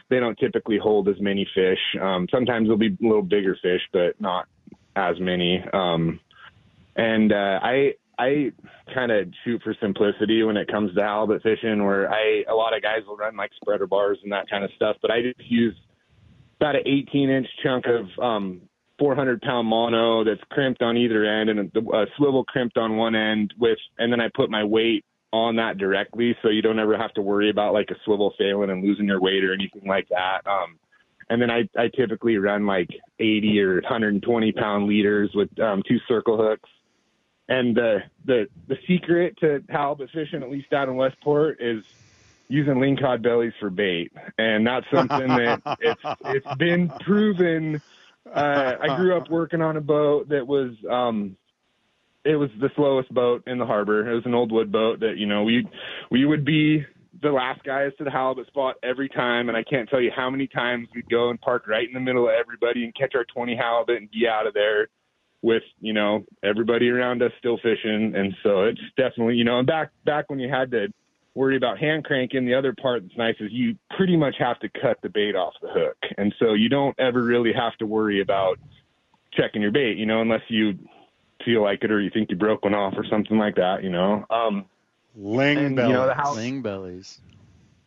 [0.09, 1.79] they don't typically hold as many fish.
[2.01, 4.45] Um, sometimes there'll be a little bigger fish, but not
[4.97, 5.63] as many.
[5.71, 6.19] Um,
[6.97, 8.51] and uh, I I
[8.93, 12.75] kind of shoot for simplicity when it comes to halibut fishing, where I a lot
[12.75, 15.49] of guys will run like spreader bars and that kind of stuff, but I just
[15.49, 15.75] use
[16.61, 18.61] about an 18 inch chunk of um,
[18.99, 23.15] 400 pound mono that's crimped on either end and a, a swivel crimped on one
[23.15, 26.97] end with, and then I put my weight on that directly, so you don't ever
[26.97, 30.07] have to worry about like a swivel failing and losing your weight or anything like
[30.09, 30.45] that.
[30.45, 30.77] Um,
[31.29, 35.97] and then I, I typically run like 80 or 120 pound leaders with um, two
[36.07, 36.69] circle hooks.
[37.47, 41.83] And the the the secret to halibut fishing, at least out in Westport, is
[42.51, 47.81] using lingcod bellies for bait, and that's something that it's it's been proven.
[48.25, 51.37] Uh, I grew up working on a boat that was um,
[52.25, 54.09] it was the slowest boat in the harbor.
[54.09, 55.67] It was an old wood boat that you know we
[56.11, 56.85] we would be
[57.21, 60.29] the last guys to the halibut spot every time, and I can't tell you how
[60.29, 63.25] many times we'd go and park right in the middle of everybody and catch our
[63.25, 64.87] 20 halibut and be out of there
[65.41, 69.67] with you know everybody around us still fishing, and so it's definitely you know and
[69.67, 70.87] back back when you had to
[71.33, 74.69] worry about hand cranking, the other part that's nice is you pretty much have to
[74.69, 78.21] cut the bait off the hook, and so you don't ever really have to worry
[78.21, 78.59] about
[79.33, 80.77] checking your bait, you know, unless you
[81.45, 83.89] feel like it or you think you broke one off or something like that, you
[83.89, 84.25] know.
[84.29, 84.65] Um,
[85.15, 85.89] Ling and, belly.
[85.89, 86.33] you know the house.
[86.35, 87.19] Sling bellies.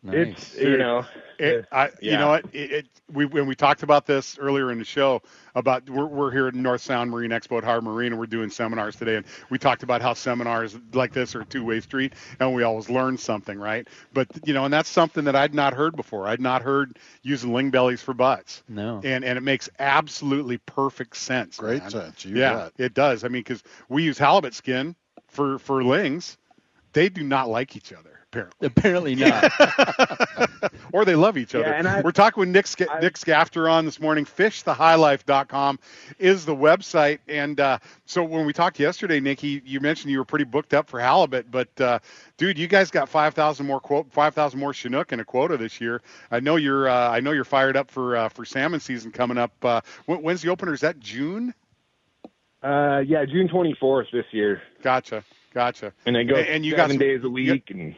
[0.05, 0.53] Nice.
[0.53, 1.05] It's you know
[1.39, 2.45] It, I, You know what?
[2.53, 5.21] It, it, we when we talked about this earlier in the show
[5.55, 8.49] about we're, we're here at North Sound Marine Expo at Harbor Marine and we're doing
[8.49, 12.53] seminars today and we talked about how seminars like this are a two-way street and
[12.53, 13.87] we always learn something, right?
[14.13, 16.27] But you know, and that's something that I'd not heard before.
[16.27, 18.63] I'd not heard using ling bellies for butts.
[18.69, 19.01] No.
[19.03, 21.57] And and it makes absolutely perfect sense.
[21.57, 21.91] Great man.
[21.91, 22.25] sense.
[22.25, 22.73] You yeah, bet.
[22.77, 23.23] it does.
[23.23, 24.95] I mean, because we use halibut skin
[25.27, 26.37] for for lings,
[26.93, 28.67] they do not like each other apparently.
[28.67, 30.49] Apparently not.
[30.91, 31.73] or they love each Yeah, other.
[31.73, 34.25] and I- We're talking with Nick, Sca- I- Nick Scafturon this morning.
[34.25, 35.79] FishTheHighLife.com
[36.19, 37.19] is the website.
[37.27, 40.73] And uh, so when we talked yesterday, Nick, you, you mentioned you were pretty booked
[40.73, 41.99] up for halibut, but uh,
[42.37, 46.01] dude, you guys got 5,000 more quote, 5,000 more Chinook in a quota this year.
[46.31, 49.37] I know you're, uh, I know you're fired up for uh, for salmon season coming
[49.37, 49.51] up.
[49.63, 50.73] Uh, when, when's the opener?
[50.73, 51.53] Is that June?
[52.63, 55.93] uh, yeah, June 24th this year, Gotcha, gotcha.
[56.07, 57.95] and they go And- and you got seven some- days a you- week, and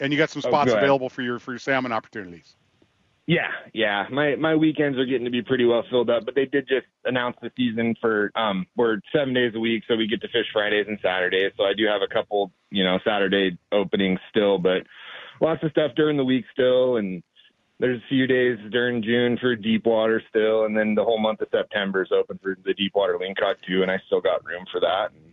[0.00, 0.82] and you got some Oh, spots ahead.
[0.82, 2.56] available for your for your salmon opportunities.
[3.26, 4.06] Yeah, yeah.
[4.10, 6.86] My my weekends are getting to be pretty well filled up, but they did just
[7.04, 10.46] announce the season for um we're seven days a week, so we get to fish
[10.52, 11.52] Fridays and Saturdays.
[11.56, 14.86] So I do have a couple, you know, Saturday openings still, but
[15.42, 17.22] lots of stuff during the week still and
[17.80, 21.40] there's a few days during June for deep water still, and then the whole month
[21.40, 24.64] of September is open for the deep water lingcod too, and I still got room
[24.72, 25.10] for that.
[25.14, 25.32] And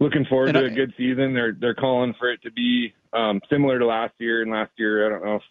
[0.00, 1.34] looking forward And to I- a good season.
[1.34, 5.06] They're they're calling for it to be um, similar to last year, and last year
[5.06, 5.42] I don't know if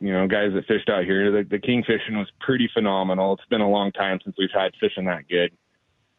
[0.00, 1.30] you know guys that fished out here.
[1.30, 3.34] The, the king fishing was pretty phenomenal.
[3.34, 5.52] It's been a long time since we've had fishing that good.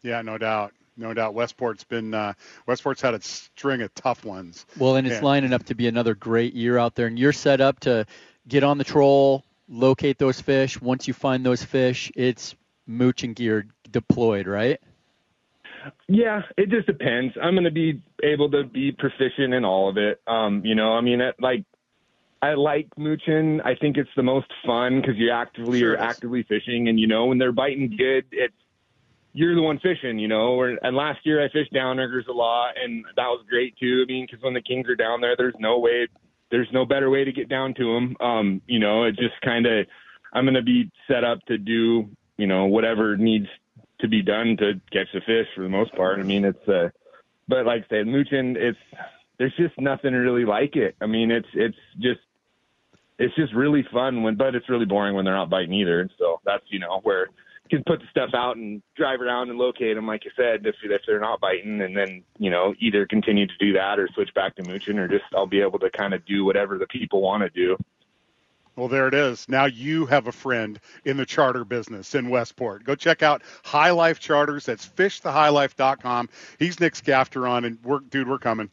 [0.01, 1.33] Yeah, no doubt, no doubt.
[1.33, 2.33] Westport's been uh,
[2.67, 4.65] Westport's had a string of tough ones.
[4.79, 5.23] Well, and it's Yeah.
[5.25, 8.05] lining up to be another great year out there, and you're set up to
[8.47, 10.79] get on the troll, locate those fish.
[10.81, 12.55] Once you find those fish, it's
[12.87, 14.79] mooching gear deployed, right?
[16.07, 17.35] Yeah, it just depends.
[17.41, 20.21] I'm going to be able to be proficient in all of it.
[20.27, 21.63] Um, you know, I mean, it, like
[22.41, 23.61] I like mooching.
[23.63, 27.07] I think it's the most fun because you actively Sure are actively fishing, and you
[27.07, 28.53] know when they're biting good, it's
[29.33, 30.19] you're the one fishing.
[30.19, 33.77] You know, Or- and last year I fished downriggers a lot, and that was great
[33.77, 34.03] too.
[34.03, 36.07] I mean, because when the kings are down there, there's no way,
[36.51, 38.15] there's no better way to get down to them.
[38.19, 39.85] Um, you know, it just kind of
[40.33, 43.47] I'm going to be set up to do you know whatever needs
[43.99, 46.19] to be done to catch the fish for the most part.
[46.19, 46.89] I mean, it's uh,
[47.47, 48.77] but like I said, mooching, it's
[49.37, 50.95] there's just nothing really like it.
[51.01, 52.19] I mean, it's it's just
[53.19, 56.09] it's just really fun when, but it's really boring when they're not biting either.
[56.17, 57.27] So that's you know where
[57.69, 60.65] you can put the stuff out and drive around and locate them, like you said,
[60.65, 64.07] if if they're not biting, and then you know either continue to do that or
[64.13, 66.87] switch back to mooching, or just I'll be able to kind of do whatever the
[66.87, 67.77] people want to do.
[68.77, 69.49] Well, there it is.
[69.49, 72.83] Now you have a friend in the charter business in Westport.
[72.85, 74.65] Go check out High Life Charters.
[74.67, 76.29] That's fishthehighlife.com.
[76.59, 78.69] He's Nick Scafturon, and we're, dude, we're coming.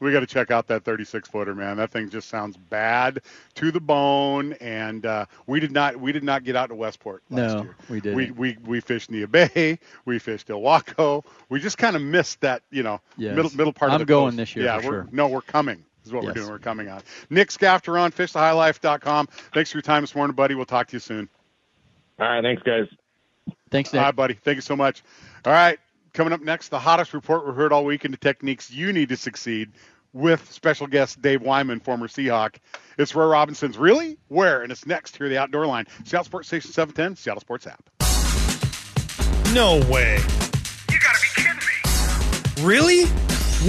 [0.00, 1.78] We got to check out that 36 footer, man.
[1.78, 3.20] That thing just sounds bad
[3.56, 4.52] to the bone.
[4.60, 7.76] And uh, we did not, we did not get out to Westport last No, year.
[7.90, 8.16] we didn't.
[8.16, 9.80] We, we we fished Neah Bay.
[10.04, 11.24] We fished Ilwaco.
[11.48, 13.34] We just kind of missed that, you know, Yes.
[13.34, 14.02] middle middle part of the.
[14.02, 14.36] I'm going coast.
[14.36, 15.08] this year Yeah, for we're, sure.
[15.10, 15.84] no, we're coming.
[16.08, 16.48] Is what we're doing.
[16.48, 17.02] We're coming on.
[17.30, 19.28] Nick Scafturon, fishthehighlife.com.
[19.54, 20.54] Thanks for your time this morning, buddy.
[20.54, 21.28] We'll talk to you soon.
[22.18, 22.88] All right, thanks guys.
[23.70, 24.04] Thanks, All Nick.
[24.06, 24.34] right, buddy.
[24.34, 25.02] Thank you so much.
[25.44, 25.78] All right,
[26.14, 29.16] coming up next, the hottest report we heard all week into techniques you need to
[29.16, 29.70] succeed
[30.14, 32.56] with special guest Dave Wyman, former Seahawk.
[32.96, 34.16] It's Roy Robinson's Really?
[34.28, 34.62] Where?
[34.62, 35.86] And it's next here, the Outdoor Line.
[36.04, 37.84] Seattle Sports Station 710, Seattle Sports app.
[39.54, 40.16] No way.
[40.90, 42.66] You gotta be kidding me.
[42.66, 43.04] Really?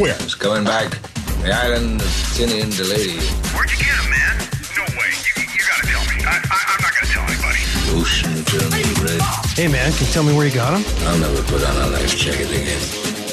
[0.02, 0.16] Where?
[0.16, 0.94] It's coming back.
[1.42, 3.18] The island of Tinny and the lady.
[3.56, 4.38] Where'd you get him, man?
[4.76, 5.08] No way.
[5.08, 6.20] You, you gotta tell me.
[6.26, 7.64] I, I, I'm not gonna tell anybody.
[7.96, 9.22] Ocean turned red.
[9.56, 10.84] Hey, man, can you tell me where you got them?
[11.08, 12.82] I'll never put on a life jacket again.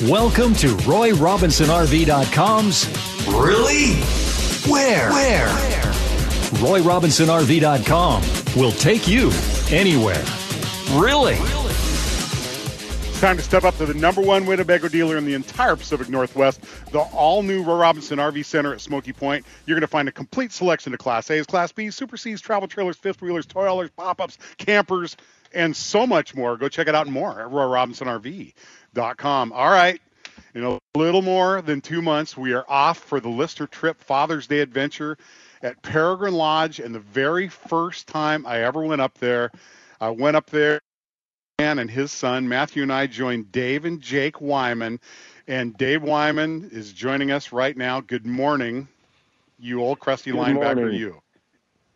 [0.09, 2.87] Welcome to RoyRobinsonRV.com's
[3.27, 3.95] Really?
[4.71, 5.11] Where?
[5.11, 5.49] Where?
[6.63, 8.23] RoyRobinsonRV.com
[8.57, 9.33] will take you
[9.71, 10.25] anywhere.
[10.93, 11.37] Really?
[13.17, 16.11] It's time to step up to the number one Winnebago dealer in the entire Pacific
[16.11, 16.61] Northwest,
[16.93, 19.47] the all new Roy Robinson RV Center at Smoky Point.
[19.65, 22.69] You're going to find a complete selection of Class A's, Class B's, Super C's, travel
[22.69, 25.17] trailers, fifth wheelers, toy haulers, pop ups, campers,
[25.55, 26.59] and so much more.
[26.59, 29.51] Go check it out and more at RoyRobinsonRV.com.
[29.51, 29.99] All right.
[30.55, 34.47] In a little more than two months, we are off for the Lister Trip Father's
[34.47, 35.17] Day adventure
[35.63, 36.81] at Peregrine Lodge.
[36.81, 39.51] And the very first time I ever went up there,
[40.03, 40.83] I went up there
[41.59, 45.01] and his son Matthew and I joined Dave and Jake Wyman,
[45.49, 48.03] and Dave Wyman is joining us right now.
[48.03, 48.89] Good morning,
[49.59, 51.01] you old crusty Good linebacker, morning.
[51.01, 51.23] you.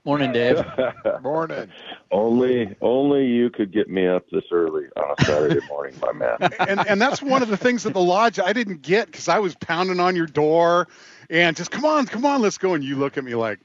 [0.06, 0.64] Morning, Dave.
[1.22, 1.70] Morning.
[2.10, 6.38] only only you could get me up this early on a Saturday morning, my man.
[6.66, 9.40] And and that's one of the things at the lodge I didn't get because I
[9.40, 10.88] was pounding on your door
[11.28, 12.72] and just come on, come on, let's go.
[12.72, 13.58] And you look at me like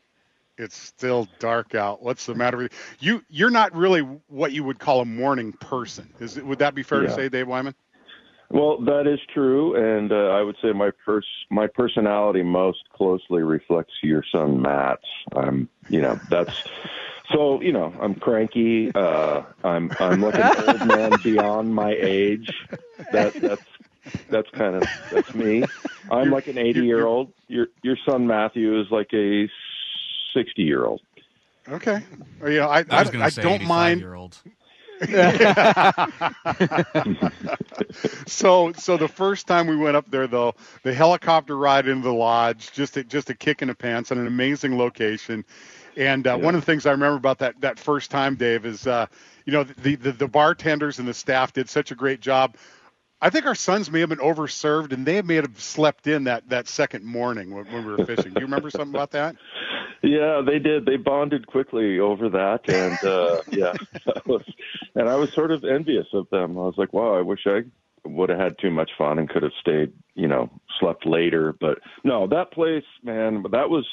[0.57, 2.01] it's still dark out.
[2.01, 3.13] What's the matter with you?
[3.13, 6.13] You you're not really what you would call a morning person.
[6.19, 6.45] Is it?
[6.45, 7.75] Would that be fair to say, Dave Wyman?
[8.49, 13.41] Well, that is true, and uh, I would say my pers- my personality most closely
[13.41, 15.07] reflects your son Matt's.
[15.35, 16.53] I'm, you know, that's
[17.31, 17.59] so.
[17.61, 18.91] You know, I'm cranky.
[18.93, 22.51] Uh, I'm I'm like an old man beyond my age.
[23.11, 23.65] That that's
[24.29, 25.63] that's kind of that's me.
[26.11, 27.33] I'm like an 80 year old.
[27.47, 29.49] Your your son Matthew is like a
[30.36, 31.02] 60 year old.
[31.67, 32.04] Okay.
[32.41, 34.02] Or, you know, I I was I, going I to say don't mind.
[34.02, 34.38] Year old.
[38.28, 42.13] so so the first time we went up there though the helicopter ride into the
[42.13, 45.43] lodge just a, just a kick in the pants and an amazing location
[45.98, 48.88] and uh, one of the things i remember about that that first time dave is
[48.88, 49.06] uh,
[49.43, 52.56] you know the, the the bartenders and the staff did such a great job
[53.21, 56.48] I think our sons may have been overserved, and they may have slept in that,
[56.50, 58.34] that second morning when, when we were fishing.
[58.34, 59.36] Do you remember something about that?
[60.05, 60.85] Yeah, they did.
[60.85, 63.73] They bonded quickly over that, and uh, yeah,
[64.07, 64.43] I was,
[64.93, 66.57] and I was sort of envious of them.
[66.57, 67.61] I was like, wow, I wish I
[68.07, 71.55] would have had too much fun and could have stayed, you know, slept later.
[71.59, 73.87] But no, that place, man, that was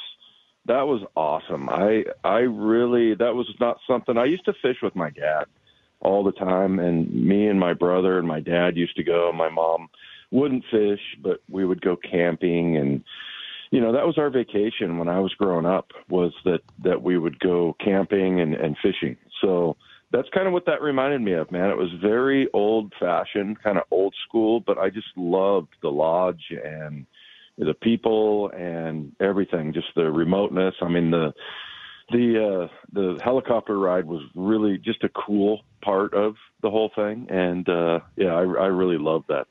[0.67, 1.71] that was awesome.
[1.71, 5.45] I I really that was not something I used to fish with my dad
[6.01, 9.33] all the time, and me and my brother and my dad used to go.
[9.33, 9.89] My mom
[10.31, 13.03] wouldn't fish, but we would go camping and
[13.73, 17.17] you know that was our vacation when I was growing up was that that we
[17.17, 19.17] would go camping and, and fishing.
[19.41, 19.77] So
[20.13, 21.71] that's kind of what that reminded me of, man.
[21.71, 26.53] It was very old fashioned, kind of old school, but I just loved the lodge
[26.63, 27.07] and
[27.57, 30.75] the people and everything, just the remoteness.
[30.83, 31.33] I mean the
[32.11, 37.27] the uh the helicopter ride was really just a cool part of the whole thing
[37.31, 39.47] and uh yeah, I I really loved that.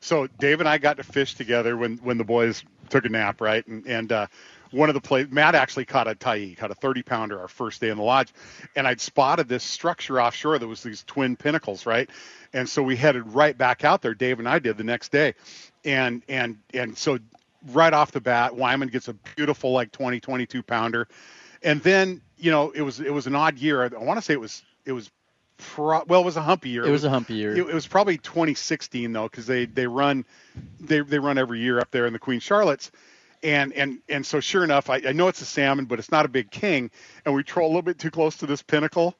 [0.00, 3.40] So Dave and I got to fish together when when the boys took a nap,
[3.40, 3.66] right?
[3.66, 4.26] And and uh,
[4.70, 7.80] one of the plays, Matt actually caught a tyee, caught a 30 pounder our first
[7.80, 8.32] day in the lodge,
[8.76, 12.08] and I'd spotted this structure offshore that was these twin pinnacles, right?
[12.52, 14.14] And so we headed right back out there.
[14.14, 15.34] Dave and I did the next day,
[15.84, 17.18] and and and so
[17.68, 21.08] right off the bat, Wyman gets a beautiful like 20 22 pounder,
[21.62, 23.84] and then you know it was it was an odd year.
[23.84, 25.10] I want to say it was it was
[25.58, 26.86] Pro, well, it was a humpy year.
[26.86, 27.52] It was a humpy year.
[27.52, 30.24] It, it was probably 2016 though, because they they run
[30.80, 32.92] they they run every year up there in the Queen Charlotte's,
[33.42, 36.24] and and and so sure enough, I, I know it's a salmon, but it's not
[36.24, 36.90] a big king,
[37.24, 39.16] and we troll a little bit too close to this pinnacle,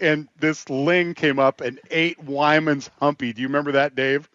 [0.00, 3.32] and this ling came up and ate Wyman's humpy.
[3.32, 4.28] Do you remember that, Dave?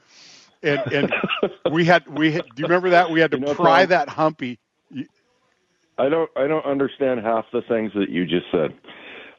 [0.61, 1.13] And and
[1.71, 3.89] we had we had, do you remember that we had to You know, pry Tom-
[3.89, 4.59] that humpy.
[5.97, 8.73] I don't I don't understand half the things that you just said.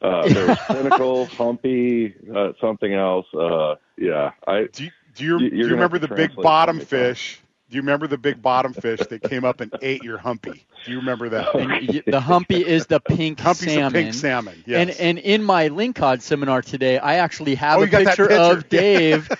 [0.02, 3.26] Uh, there was pinnacle, humpy, uh, something else.
[3.34, 4.64] Uh, yeah, I.
[4.72, 7.40] Do you, do you, do you remember the big bottom for me, fish?
[7.70, 10.66] Do you remember the big bottom fish that came up and ate your humpy?
[10.84, 11.54] Do you remember that?
[11.54, 13.86] And the humpy is the pink Humpy's salmon.
[13.86, 14.64] a pink salmon.
[14.66, 14.80] Yes.
[14.80, 18.16] And and in my lingcod seminar today, I actually have Oh, a you got that
[18.16, 18.42] picture, picture.
[18.58, 19.30] of Dave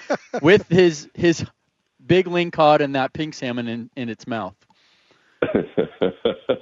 [0.40, 1.44] with his his
[2.06, 4.54] big lingcod and that pink salmon in, in its mouth.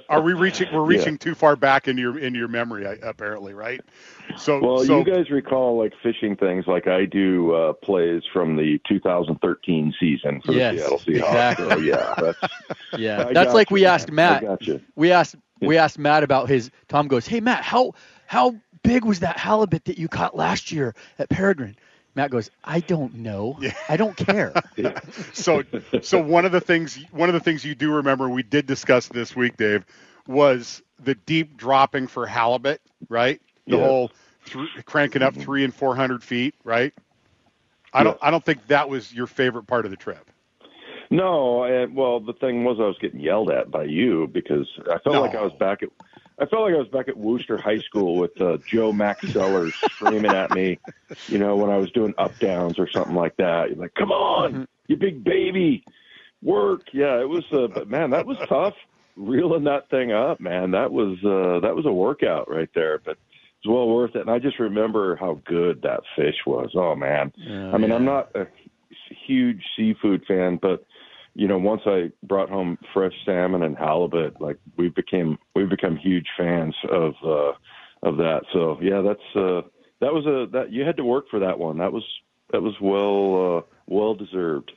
[0.09, 0.67] Are we reaching?
[0.73, 0.99] We're Yeah.
[0.99, 3.81] reaching too far back in your into your memory, apparently, right?
[4.37, 8.55] So, Well, so you guys recall like fishing things like I do uh, plays from
[8.55, 11.17] the 2013 season for Yes, the Seattle Seahawks.
[11.17, 11.65] exactly.
[11.65, 12.53] So, yeah, that's,
[12.97, 14.11] Yeah, I that's like you, we asked.
[14.11, 14.43] Matt.
[14.43, 14.81] I got you.
[14.95, 16.71] We asked we asked Matt about his.
[16.87, 17.93] Tom goes, "Hey Matt, how
[18.27, 21.75] how big was that halibut that you caught last year at Peregrine?"
[22.15, 23.59] Matt goes, "I don't know.
[23.89, 24.53] I don't care."
[25.33, 25.63] so
[26.01, 29.07] so one of the things one of the things you do remember we did discuss
[29.07, 29.85] this week, Dave,
[30.27, 33.41] was the deep dropping for halibut, right?
[33.67, 33.83] The Yeah.
[33.83, 34.11] whole
[34.45, 35.43] th- cranking up mm-hmm.
[35.43, 36.93] three and four hundred feet, right?
[37.93, 40.29] I don't I don't think that was your favorite part of the trip.
[41.09, 44.97] No, and well, the thing was I was getting yelled at by you because I
[44.99, 45.21] felt No.
[45.21, 45.89] like I was back at
[46.39, 49.73] I felt like I was back at Wooster High School with uh, Joe Max Sellers
[49.91, 50.79] screaming at me,
[51.27, 53.69] you know, when I was doing up downs or something like that.
[53.69, 55.83] You're like, "Come on, you big baby,
[56.41, 57.43] work!" Yeah, it was.
[57.51, 58.75] Uh, but man, that was tough
[59.15, 60.39] reeling that thing up.
[60.39, 62.99] Man, that was uh, that was a workout right there.
[62.99, 63.17] But
[63.59, 64.21] it's well worth it.
[64.21, 66.71] And I just remember how good that fish was.
[66.75, 67.31] Oh man,
[67.73, 68.47] I mean, I'm not a
[69.27, 70.85] huge seafood fan, but
[71.33, 75.95] you know, once I brought home fresh salmon and halibut, like we became we become
[75.97, 77.53] huge fans of uh
[78.03, 78.41] of that.
[78.51, 79.61] So yeah, that's uh
[79.99, 81.77] that was a that you had to work for that one.
[81.77, 82.03] That was
[82.51, 84.71] that was well uh well deserved.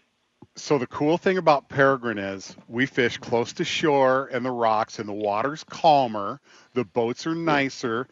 [0.56, 5.00] So the cool thing about Peregrine is we fish close to shore and the rocks
[5.00, 6.40] and the water's calmer,
[6.74, 8.06] the boats are nicer,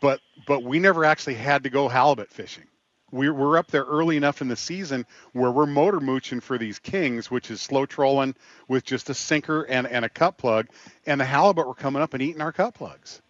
[0.00, 2.64] but but we never actually had to go halibut fishing.
[3.14, 6.80] We're, we're up there early enough in the season where we're motor mooching for these
[6.80, 8.34] kings, which is slow trolling
[8.66, 10.66] with just a sinker and, and a cut plug,
[11.06, 13.22] and the halibut were coming up and eating our cut plugs.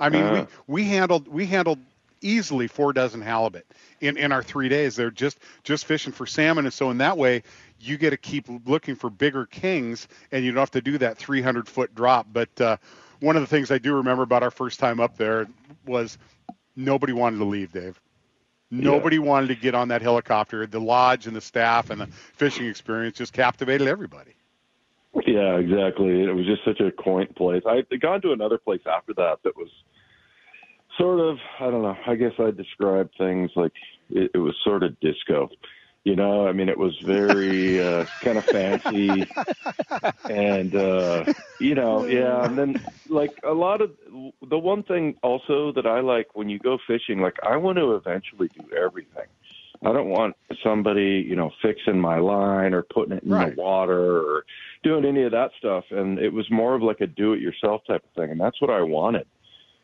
[0.00, 0.46] I mean, Ah.
[0.66, 1.78] we, we handled we handled
[2.20, 3.66] easily four dozen halibut
[4.00, 4.96] in, in our three days.
[4.96, 7.42] They're just just fishing for salmon, and so in that way,
[7.80, 11.18] you get to keep looking for bigger kings, and you don't have to do that
[11.18, 12.26] 300 foot drop.
[12.32, 12.76] But uh,
[13.20, 15.46] one of the things I do remember about our first time up there
[15.86, 16.16] was
[16.76, 18.00] nobody wanted to leave, Dave.
[18.70, 20.66] Nobody wanted to get on that helicopter.
[20.66, 24.34] The lodge and the staff and the fishing experience just captivated everybody.
[25.26, 26.22] Yeah, exactly.
[26.22, 27.62] It was just such a quaint place.
[27.66, 29.68] I had gone to another place after that that was
[30.98, 31.96] sort of I don't know.
[32.06, 33.72] I guess I'd describe things like
[34.10, 35.48] it, it was sort of disco.
[36.04, 39.28] You know, I mean, it was very uh, kind of fancy,
[40.28, 41.24] and uh,
[41.58, 42.44] you know, yeah.
[42.44, 42.76] And then
[43.08, 43.90] like a lot of
[44.48, 47.94] the one thing also that I like when you go fishing, like I want to
[47.94, 49.26] eventually do everything.
[49.84, 50.34] I don't want
[50.64, 53.54] somebody, you know, fixing my line or putting it in Right.
[53.54, 54.44] the water or
[54.82, 55.84] doing any of that stuff.
[55.90, 58.80] And it was more of like a do-it-yourself type of thing, and that's what I
[58.82, 59.26] wanted.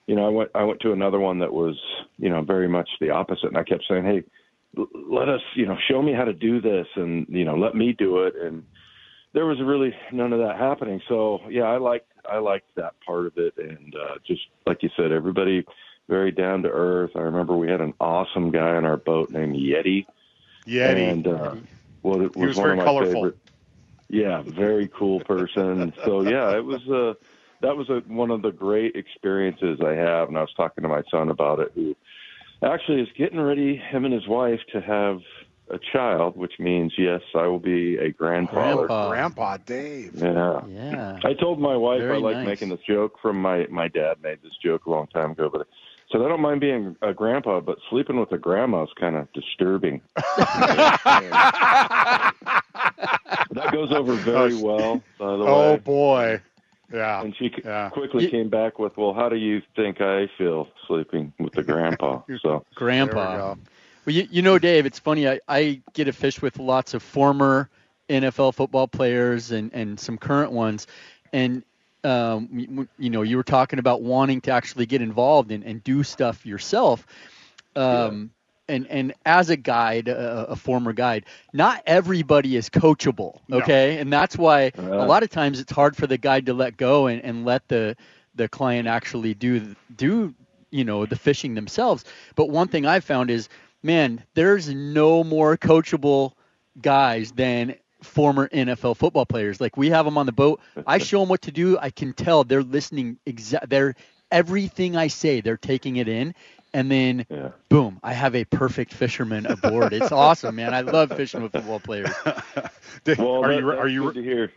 [0.07, 1.79] You know, I went I went to another one that was,
[2.19, 4.25] you know, very much the opposite, and I kept saying, "Hey,
[4.95, 7.93] let us, you know, show me how to do this, and you know, let me
[7.93, 8.65] do it." And
[9.33, 11.01] there was really none of that happening.
[11.09, 14.91] So yeah, I liked I liked that part of it, and uh, just like you
[14.97, 15.65] said, everybody
[16.09, 17.13] very down to earth.
[17.17, 20.07] I remember we had an awesome guy on our boat named Yeti.
[20.67, 21.11] Yeti.
[21.11, 21.55] And uh,
[22.03, 23.13] well, it was, He was one very of my colorful.
[23.15, 23.39] favorite.
[24.09, 25.93] Yeah, very cool person.
[26.05, 27.15] so yeah, it was uh,
[27.63, 30.89] that was a, one of the great experiences I have, and I was talking to
[30.89, 31.97] my son about it, who
[32.65, 35.19] actually is getting ready, him and his wife, to have
[35.71, 38.87] a child, which means yes, I will be a grandfather.
[38.87, 39.09] Grandpa.
[39.09, 40.13] Grandpa Dave.
[40.15, 40.61] Yeah.
[40.69, 41.19] Yeah.
[41.25, 42.47] I told my wife Very I like nice.
[42.47, 45.63] making this joke from my my dad made this joke a long time ago, but
[45.63, 45.65] I
[46.13, 49.33] said I don't mind being a grandpa, but sleeping with a grandma is kind of
[49.33, 50.03] disturbing.
[50.17, 51.01] that
[53.73, 55.77] goes over very well, by the Oh way.
[55.79, 56.41] boy.
[56.93, 57.23] Yeah.
[57.23, 57.91] And she Yeah.
[57.91, 61.63] quickly You- came back with, "Well, how do you think I feel sleeping with the
[61.63, 63.55] grandpa?" So There we Grandpa.
[64.07, 65.27] Well, you, you know, Dave, it's funny.
[65.29, 67.71] I, I get to fish with lots of former
[68.11, 70.87] NFL football players and, and some current ones.
[71.33, 71.63] And,
[72.05, 75.83] um, you, you know, you were talking about wanting to actually get involved and, and
[75.83, 77.07] do stuff yourself.
[77.77, 78.31] Um,
[78.69, 83.41] and, and as a guide, a, a former guide, not everybody is coachable.
[83.49, 83.59] No.
[83.59, 83.99] Okay.
[83.99, 85.07] And that's why a Uh.
[85.07, 87.97] lot of times it's hard for the guide to let go and, and let the,
[88.35, 90.35] the client actually do, do,
[90.71, 92.05] you know, the fishing themselves.
[92.35, 93.49] But one thing I've found is,
[93.83, 96.33] man, there's no more coachable
[96.81, 99.61] guys than former NFL football players.
[99.61, 100.61] Like we have them on the boat.
[100.87, 101.79] I show them what to do.
[101.79, 103.19] I can tell they're listening.
[103.27, 103.95] Exa- they're
[104.31, 105.41] everything I say.
[105.41, 106.35] They're taking it in,
[106.75, 107.51] and then yeah.
[107.71, 109.93] boom, I have a perfect fisherman aboard.
[109.95, 110.75] It's awesome, man.
[110.75, 112.11] I love fishing with football players.
[113.05, 114.53] Dave, Well, are that- you are you good to hear?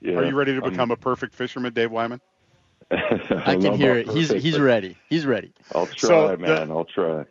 [0.00, 2.20] Yeah, are you ready to I'm- become a perfect fisherman, Dave Wyman?
[2.90, 4.08] I can hear it.
[4.08, 4.96] He's he's ready.
[5.08, 5.52] He's ready.
[5.74, 6.70] I'll try, So the- man.
[6.70, 7.24] I'll try.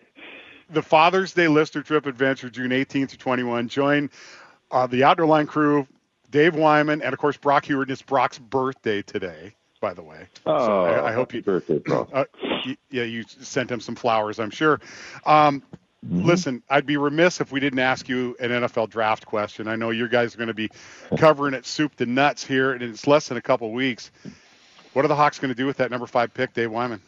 [0.70, 3.68] the Father's Day Listener Trip Adventure, June 18th to 21.
[3.70, 4.10] Join
[4.72, 5.88] uh, the Outdoor Line crew,
[6.32, 7.90] Dave Wyman, and of course Brock Huard.
[7.90, 9.54] It's Brock's birthday today,
[9.86, 10.28] by the way.
[10.48, 12.08] Oh, so I, I hope you, birthday, bro.
[12.12, 12.26] uh,
[12.90, 14.80] yeah, you sent him some flowers, I'm sure.
[15.28, 15.62] Um,
[16.08, 16.24] Mm-hmm.
[16.24, 19.68] Listen, I'd be remiss if we didn't ask you an NFL draft question.
[19.68, 20.70] I know you guys are going to be
[21.18, 24.12] covering it soup to nuts here, and it's less than a couple weeks.
[24.94, 27.02] What are the Hawks going to do with that number five pick, Dave Wyman?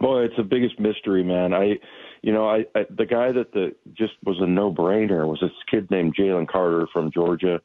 [0.00, 1.54] Boy, it's the biggest mystery, man.
[1.54, 1.78] I,
[2.20, 5.90] you know, I, I the guy that the just was a no-brainer was this kid
[5.90, 7.58] named Jalen Carter from Georgia,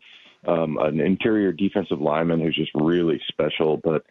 [0.48, 3.78] um, an interior defensive lineman who's just really special.
[3.78, 4.06] But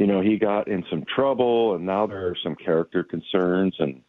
[0.00, 3.76] you know, he got in some trouble, and now there are some character concerns.
[3.78, 4.00] And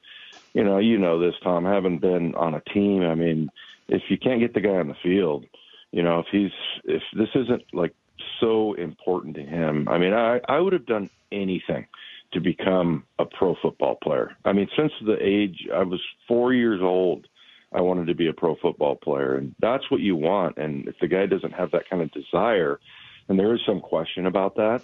[0.54, 3.02] you know, you know this, Tom, having been on a team.
[3.02, 3.50] I mean,
[3.90, 5.46] if you can't get the guy on the field,
[5.92, 6.52] you know, if he's
[6.86, 7.94] if this isn't like
[8.40, 11.88] so important to him, I mean, I I would have done anything
[12.32, 14.32] to become a pro football player.
[14.46, 17.28] I mean, since the age I was four years old,
[17.74, 20.58] I wanted to be a pro football player, and that's what you want.
[20.58, 22.80] And if the guy doesn't have that kind of desire,
[23.28, 24.84] and there is some question about that.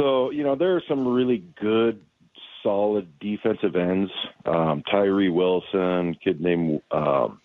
[0.00, 2.00] So, you know, there are some really good,
[2.62, 4.10] solid defensive ends.
[4.46, 7.40] Um, Tyree Wilson, kid named, um,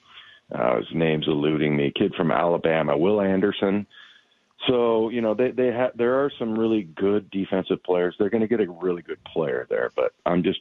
[0.54, 3.86] uh, his name's eluding me, kid from Alabama, Will Anderson.
[4.68, 8.16] So you know they they have there are some really good defensive players.
[8.18, 10.60] They're going to get a really good player there, but I'm just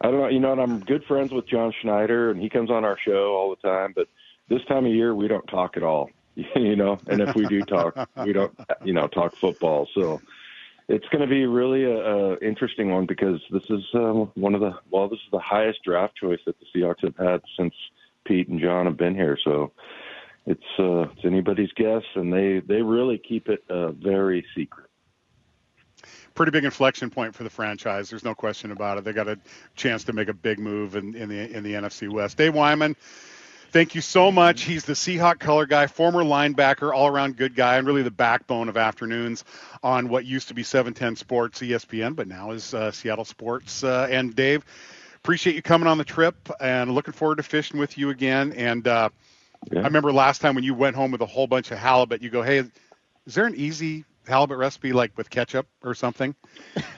[0.00, 0.28] I don't know.
[0.28, 3.34] You know, and I'm good friends with John Schneider, and he comes on our show
[3.34, 3.92] all the time.
[3.94, 4.08] But
[4.48, 6.10] this time of year, we don't talk at all.
[6.56, 9.86] You know, and if we do talk, we don't you know talk football.
[9.94, 10.18] So
[10.92, 14.60] it's going to be really a, a interesting one because this is uh, one of
[14.60, 17.74] the well, this is the highest draft choice that the Seahawks have had since
[18.26, 19.38] Pete and John have been here.
[19.42, 19.72] So
[20.46, 24.90] it's uh, it's anybody's guess, and they they really keep it uh, very secret.
[26.34, 28.10] pretty big inflection point for the franchise.
[28.10, 29.04] There's no question about it.
[29.04, 29.38] They got a
[29.76, 32.36] chance to make a big move in, in the in the NFC West.
[32.36, 32.96] Dave Wyman,
[33.72, 34.62] thank you so much.
[34.62, 38.68] He's the Seahawk color guy, former linebacker, all around good guy, and really the backbone
[38.68, 39.44] of afternoons
[39.82, 43.82] on what used to be 710 Sports ESPN, but now is uh, Seattle Sports.
[43.82, 44.64] Uh, and Dave,
[45.16, 48.52] appreciate you coming on the trip, and looking forward to fishing with you again.
[48.52, 49.08] And uh,
[49.70, 49.80] Yeah.
[49.80, 52.30] I remember last time when you went home with a whole bunch of halibut, you
[52.30, 52.58] go, "Hey,
[53.26, 56.34] is there an easy halibut recipe like with ketchup or something?"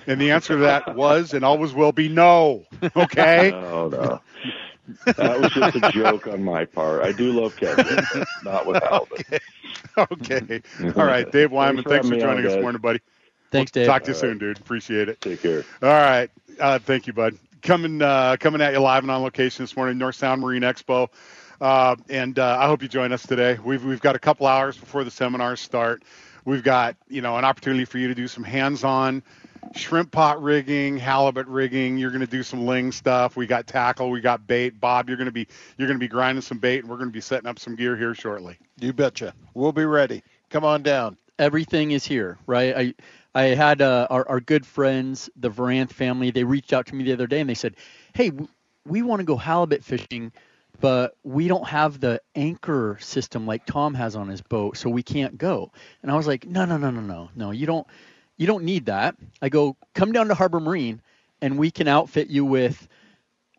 [0.06, 2.64] And the answer to that was and always will be no.
[2.96, 3.50] Okay.
[3.64, 4.20] No, no.
[5.16, 7.02] That was just a joke on my part.
[7.02, 9.42] I do love ketchup, but not with halibut.
[9.98, 10.62] okay.
[10.96, 13.00] All right, Dave Wyman, thanks Thanks for for joining on, us this morning, buddy.
[13.50, 13.86] Thanks, We'll Dave.
[13.86, 14.38] Talk to you All soon, right.
[14.38, 14.58] dude.
[14.58, 15.20] Appreciate it.
[15.20, 15.66] Take care.
[15.82, 16.30] All right.
[16.58, 17.36] Uh, thank you, bud.
[17.62, 21.08] Coming uh, coming at you live and on location this morning, North Sound Marine Expo.
[21.60, 23.58] Uh, and uh, I hope you join us today.
[23.62, 26.02] We've we've got a couple hours before the seminars start.
[26.44, 29.22] We've got you know an opportunity for you to do some hands-on
[29.74, 31.98] shrimp pot rigging, halibut rigging.
[31.98, 33.36] You're going to do some ling stuff.
[33.36, 34.10] We got tackle.
[34.10, 34.80] We got bait.
[34.80, 35.46] Bob, you're going to be
[35.78, 37.76] you're going to be grinding some bait, and we're going to be setting up some
[37.76, 38.58] gear here shortly.
[38.80, 39.34] You betcha.
[39.54, 40.22] We'll be ready.
[40.50, 41.16] Come on down.
[41.38, 42.76] Everything is here, right?
[42.76, 42.94] I
[43.34, 46.30] I had uh, our our good friends, the Varanth family.
[46.30, 47.76] They reached out to me the other day and they said,
[48.14, 48.32] "Hey,
[48.86, 50.32] we want to go halibut fishing."
[50.80, 55.02] but we don't have the anchor system like Tom has on his boat, so we
[55.02, 55.70] can't go.
[56.02, 57.86] And I was like, no, no, no, no, no, no, you don't,
[58.36, 59.16] you don't need that.
[59.40, 61.00] I go, come down to Harbor Marine,
[61.40, 62.88] and we can outfit you with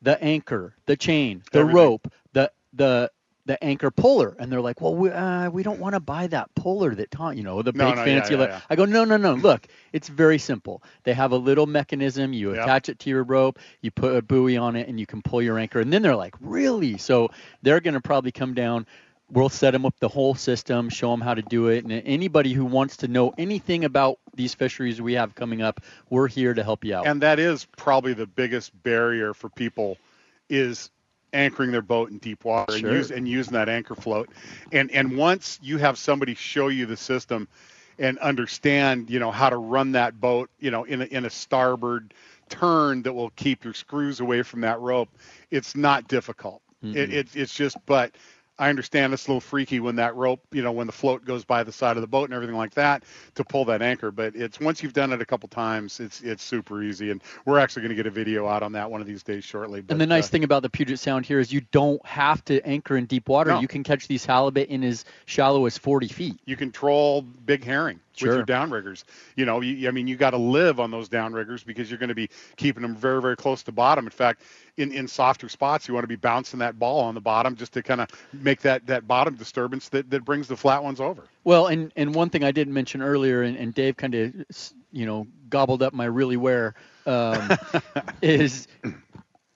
[0.01, 1.75] the anchor, the chain, the Everything.
[1.75, 3.11] rope, the the
[3.47, 4.35] the anchor puller.
[4.39, 7.33] And they're like, well, we, uh, we don't want to buy that puller that Tom,
[7.35, 8.33] you know, the big No, no, yeah, fancy.
[8.33, 8.59] yeah, yeah.
[8.71, 9.35] I go, no, no, no.
[9.35, 10.81] Look, it's very simple.
[11.03, 12.33] They have a little mechanism.
[12.33, 12.63] You Yep.
[12.63, 15.43] attach it to your rope, you put a buoy on it, and you can pull
[15.43, 15.79] your anchor.
[15.79, 16.97] And then they're like, really?
[16.97, 17.29] So
[17.61, 18.87] they're going to probably come down.
[19.31, 21.83] We'll set them up the whole system, show them how to do it.
[21.83, 26.27] And anybody who wants to know anything about these fisheries we have coming up, we're
[26.27, 27.07] here to help you out.
[27.07, 29.97] And that is probably the biggest barrier for people
[30.47, 30.91] is
[31.33, 32.89] anchoring their boat in deep water Sure.
[32.89, 34.29] and, use, and using that anchor float.
[34.71, 37.47] And and once you have somebody show you the system
[37.97, 41.29] and understand, you know, how to run that boat, you know, in a, in a
[41.29, 42.13] starboard
[42.47, 45.09] turn that will keep your screws away from that rope,
[45.49, 46.61] it's not difficult.
[46.83, 48.11] It, it, it's just, but
[48.57, 51.43] I understand it's a little freaky when that rope, you know, when the float goes
[51.43, 53.03] by the side of the boat and everything like that
[53.35, 54.11] to pull that anchor.
[54.11, 57.11] But it's once you've done it a couple times, it's it's super easy.
[57.11, 59.43] And we're actually going to get a video out on that one of these days
[59.43, 59.81] shortly.
[59.81, 62.43] But, and the nice uh, thing about the Puget Sound here is you don't have
[62.45, 63.51] to anchor in deep water.
[63.51, 63.59] No.
[63.59, 66.39] You can catch these halibut in as shallow as 40 feet.
[66.45, 68.29] you control big herring Sure.
[68.29, 69.03] with your downriggers.
[69.35, 72.09] You know, you, I mean, you got to live on those downriggers because you're going
[72.09, 74.05] to be keeping them very, very close to bottom.
[74.05, 74.41] In fact,
[74.77, 77.73] in, in softer spots, you want to be bouncing that ball on the bottom just
[77.73, 81.23] to kind of make that, that bottom disturbance that, that brings the flat ones over.
[81.43, 84.33] Well, and, and one thing I didn't mention earlier, and, and Dave kind of,
[84.91, 87.49] you know, gobbled up my really where, um,
[88.21, 88.67] is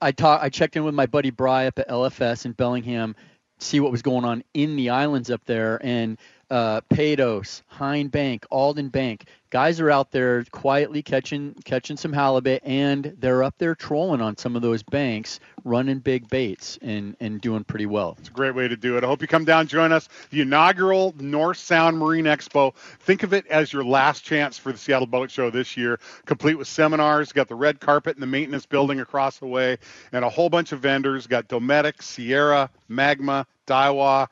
[0.02, 3.16] I talk, I checked in with my buddy Bry up at LFS in Bellingham,
[3.60, 6.18] see what was going on in the islands up there, and
[6.50, 12.62] uh, Paydos, Hein Bank, Alden Bank, guys are out there quietly catching catching some halibut,
[12.64, 17.42] and they're up there trolling on some of those banks, running big baits, and and
[17.42, 18.16] doing pretty well.
[18.20, 19.04] It's a great way to do it.
[19.04, 20.08] I hope you come down, join us.
[20.30, 22.76] The inaugural North Sound Marine Expo.
[22.76, 26.56] Think of it as your last chance for the Seattle Boat Show this year, complete
[26.56, 27.32] with seminars.
[27.32, 29.78] Got the red carpet in the maintenance building across the way,
[30.12, 31.28] and a whole bunch of vendors.
[31.28, 34.28] Got Dometic, Sierra, Magma, Daiwa.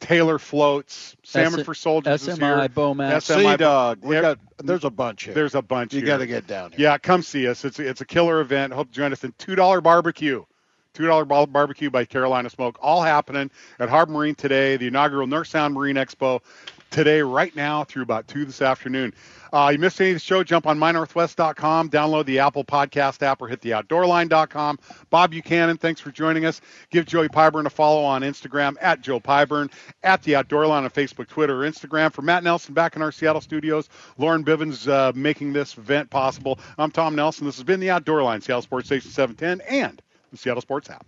[0.00, 2.56] Taylor floats, Salmon S- for Soldiers is here.
[2.56, 3.22] SMI, Beau-Mac.
[3.22, 3.98] SMI, Sea Dog.
[4.02, 5.34] We got there's a bunch here.
[5.34, 5.94] There's a bunch.
[5.94, 6.06] you here.
[6.06, 6.80] got to get down here.
[6.80, 7.64] Yeah, come see us.
[7.64, 8.72] It's it's a killer event.
[8.72, 10.44] Hope to join us in two dollar barbecue.
[10.92, 14.76] Two dollar barbecue by Carolina Smoke, all happening at Harbor Marine today.
[14.76, 16.40] The inaugural North Sound Marine Expo
[16.90, 19.12] today, right now, through about two this afternoon.
[19.54, 20.42] Uh, you missed any of the show?
[20.42, 24.80] Jump on mynorthwest.com, download the Apple Podcast app, or hit the outdoorline.com.
[25.10, 26.60] Bob Buchannan, thanks for joining us.
[26.90, 29.70] Give Joey Pyburn a follow on Instagram at Joe Pyburn,
[30.02, 32.12] at the Outdoor Line on Facebook, Twitter, or Instagram.
[32.12, 33.88] For Matt Nelson back in our Seattle studios,
[34.18, 36.58] Lauren Bivens uh, making this event possible.
[36.76, 37.46] I'm Tom Nelson.
[37.46, 40.02] This has been the Outdoor Line, Seattle Sports Station 710, and
[40.32, 41.06] the Seattle Sports app.